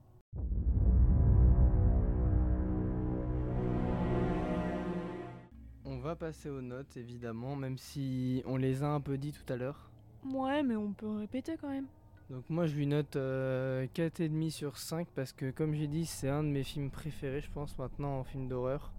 On 5.84 5.98
va 5.98 6.16
passer 6.16 6.48
aux 6.48 6.60
notes 6.62 6.96
évidemment, 6.96 7.56
même 7.56 7.78
si 7.78 8.42
on 8.46 8.56
les 8.56 8.82
a 8.82 8.88
un 8.88 9.00
peu 9.00 9.18
dit 9.18 9.32
tout 9.32 9.50
à 9.52 9.56
l'heure. 9.56 9.91
Ouais, 10.24 10.62
mais 10.62 10.76
on 10.76 10.92
peut 10.92 11.10
répéter 11.18 11.56
quand 11.60 11.68
même. 11.68 11.86
Donc 12.30 12.44
moi 12.48 12.66
je 12.66 12.74
lui 12.74 12.86
note 12.86 13.16
euh, 13.16 13.86
4,5 13.94 14.50
sur 14.50 14.78
5 14.78 15.08
parce 15.14 15.32
que 15.32 15.50
comme 15.50 15.74
j'ai 15.74 15.86
dit 15.86 16.06
c'est 16.06 16.28
un 16.28 16.42
de 16.42 16.48
mes 16.48 16.62
films 16.62 16.90
préférés 16.90 17.42
je 17.42 17.50
pense 17.50 17.76
maintenant 17.78 18.20
en 18.20 18.24
film 18.24 18.48
d'horreur. 18.48 18.92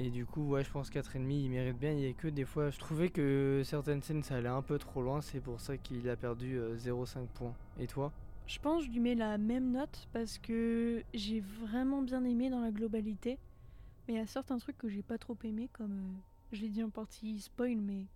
Et 0.00 0.10
du 0.10 0.26
coup, 0.26 0.48
ouais, 0.48 0.64
je 0.64 0.70
pense 0.70 0.90
4,5, 0.90 1.30
il 1.30 1.50
mérite 1.50 1.78
bien. 1.78 1.92
Il 1.92 2.00
y 2.00 2.08
a 2.08 2.12
que 2.12 2.26
des 2.26 2.44
fois, 2.44 2.70
je 2.70 2.78
trouvais 2.80 3.10
que 3.10 3.62
certaines 3.64 4.02
scènes, 4.02 4.24
ça 4.24 4.34
allait 4.34 4.48
un 4.48 4.60
peu 4.60 4.76
trop 4.76 5.02
loin. 5.02 5.20
C'est 5.20 5.38
pour 5.38 5.60
ça 5.60 5.76
qu'il 5.76 6.08
a 6.08 6.16
perdu 6.16 6.58
0,5 6.58 7.28
points. 7.28 7.54
Et 7.78 7.86
toi? 7.86 8.12
Je 8.46 8.58
pense 8.58 8.82
que 8.82 8.88
je 8.88 8.92
lui 8.92 9.00
mets 9.00 9.14
la 9.14 9.38
même 9.38 9.70
note 9.70 10.08
parce 10.12 10.38
que 10.38 11.02
j'ai 11.14 11.40
vraiment 11.40 12.02
bien 12.02 12.24
aimé 12.24 12.50
dans 12.50 12.60
la 12.60 12.72
globalité. 12.72 13.38
Mais 14.06 14.14
il 14.14 14.16
y 14.16 14.20
a 14.20 14.26
certains 14.26 14.58
trucs 14.58 14.76
que 14.76 14.88
j'ai 14.88 15.02
pas 15.02 15.16
trop 15.16 15.36
aimé, 15.44 15.70
comme 15.72 15.92
euh, 15.92 16.18
je 16.52 16.62
l'ai 16.62 16.68
dit 16.68 16.82
en 16.82 16.90
partie 16.90 17.38
spoil, 17.38 17.76
mais 17.80 18.06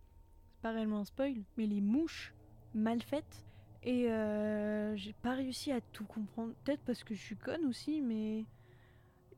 pas 0.62 0.73
réellement 0.73 1.01
un 1.01 1.05
spoil. 1.05 1.42
Mais 1.57 1.66
les 1.66 1.81
mouches 1.81 2.35
mal 2.75 3.03
faites. 3.03 3.47
Et 3.83 4.11
euh, 4.11 4.97
j'ai 4.97 5.12
pas 5.12 5.35
réussi 5.35 5.73
à 5.73 5.81
tout 5.81 6.05
comprendre. 6.05 6.55
Peut-être 6.64 6.83
parce 6.85 7.05
que 7.05 7.14
je 7.14 7.21
suis 7.21 7.37
conne 7.37 7.64
aussi, 7.64 8.03
mais 8.03 8.44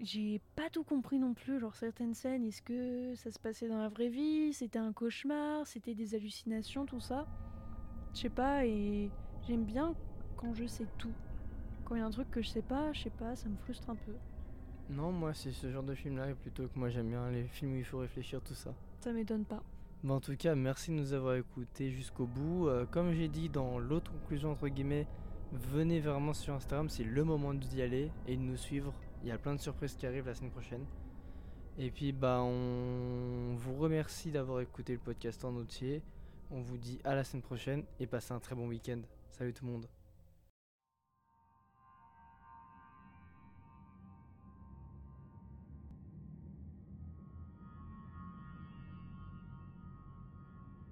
j'ai 0.00 0.40
pas 0.56 0.70
tout 0.70 0.82
compris 0.82 1.18
non 1.18 1.34
plus. 1.34 1.60
Genre 1.60 1.74
certaines 1.74 2.14
scènes, 2.14 2.44
est-ce 2.44 2.62
que 2.62 3.14
ça 3.16 3.30
se 3.30 3.38
passait 3.38 3.68
dans 3.68 3.78
la 3.78 3.88
vraie 3.88 4.08
vie? 4.08 4.52
C'était 4.52 4.78
un 4.78 4.92
cauchemar? 4.92 5.66
C'était 5.66 5.94
des 5.94 6.14
hallucinations, 6.14 6.86
tout 6.86 7.00
ça? 7.00 7.26
Je 8.14 8.20
sais 8.20 8.30
pas, 8.30 8.66
et 8.66 9.10
j'aime 9.46 9.64
bien 9.64 9.94
quand 10.36 10.54
je 10.54 10.66
sais 10.66 10.86
tout. 10.98 11.12
Quand 11.84 11.94
il 11.94 11.98
y 11.98 12.02
a 12.02 12.06
un 12.06 12.10
truc 12.10 12.30
que 12.30 12.42
je 12.42 12.48
sais 12.48 12.62
pas, 12.62 12.92
je 12.92 13.02
sais 13.02 13.10
pas, 13.10 13.36
ça 13.36 13.48
me 13.48 13.56
frustre 13.56 13.90
un 13.90 13.96
peu. 13.96 14.14
Non, 14.88 15.12
moi 15.12 15.34
c'est 15.34 15.52
ce 15.52 15.70
genre 15.70 15.84
de 15.84 15.94
film-là 15.94 16.34
plutôt 16.34 16.66
que 16.66 16.76
moi 16.76 16.88
j'aime 16.88 17.10
bien 17.10 17.30
les 17.30 17.44
films 17.44 17.74
où 17.74 17.76
il 17.76 17.84
faut 17.84 17.98
réfléchir 17.98 18.40
tout 18.40 18.54
ça. 18.54 18.74
Ça 19.00 19.12
m'étonne 19.12 19.44
pas. 19.44 19.62
Bon, 20.02 20.14
en 20.14 20.20
tout 20.20 20.34
cas, 20.34 20.54
merci 20.54 20.90
de 20.90 20.96
nous 20.96 21.12
avoir 21.12 21.34
écoutés 21.34 21.90
jusqu'au 21.90 22.24
bout. 22.24 22.68
Euh, 22.68 22.86
comme 22.86 23.12
j'ai 23.12 23.28
dit 23.28 23.50
dans 23.50 23.78
l'autre 23.78 24.10
conclusion 24.10 24.52
entre 24.52 24.68
guillemets, 24.68 25.06
venez 25.52 26.00
vraiment 26.00 26.32
sur 26.32 26.54
Instagram, 26.54 26.88
c'est 26.88 27.04
le 27.04 27.22
moment 27.22 27.52
d'y 27.52 27.82
aller 27.82 28.10
et 28.26 28.36
de 28.36 28.40
nous 28.40 28.56
suivre. 28.56 28.94
Il 29.22 29.28
y 29.28 29.30
a 29.30 29.36
plein 29.36 29.54
de 29.54 29.60
surprises 29.60 29.94
qui 29.96 30.06
arrivent 30.06 30.26
la 30.26 30.34
semaine 30.34 30.52
prochaine. 30.52 30.86
Et 31.78 31.90
puis 31.90 32.12
bah 32.12 32.40
on 32.42 33.54
vous 33.56 33.74
remercie 33.74 34.30
d'avoir 34.30 34.60
écouté 34.60 34.94
le 34.94 35.00
podcast 35.00 35.44
en 35.44 35.54
entier. 35.54 36.02
On 36.50 36.62
vous 36.62 36.78
dit 36.78 36.98
à 37.04 37.14
la 37.14 37.22
semaine 37.22 37.42
prochaine 37.42 37.84
et 37.98 38.06
passez 38.06 38.32
un 38.32 38.40
très 38.40 38.54
bon 38.54 38.68
week-end. 38.68 39.00
Salut 39.28 39.52
tout 39.52 39.66
le 39.66 39.72
monde. 39.72 39.99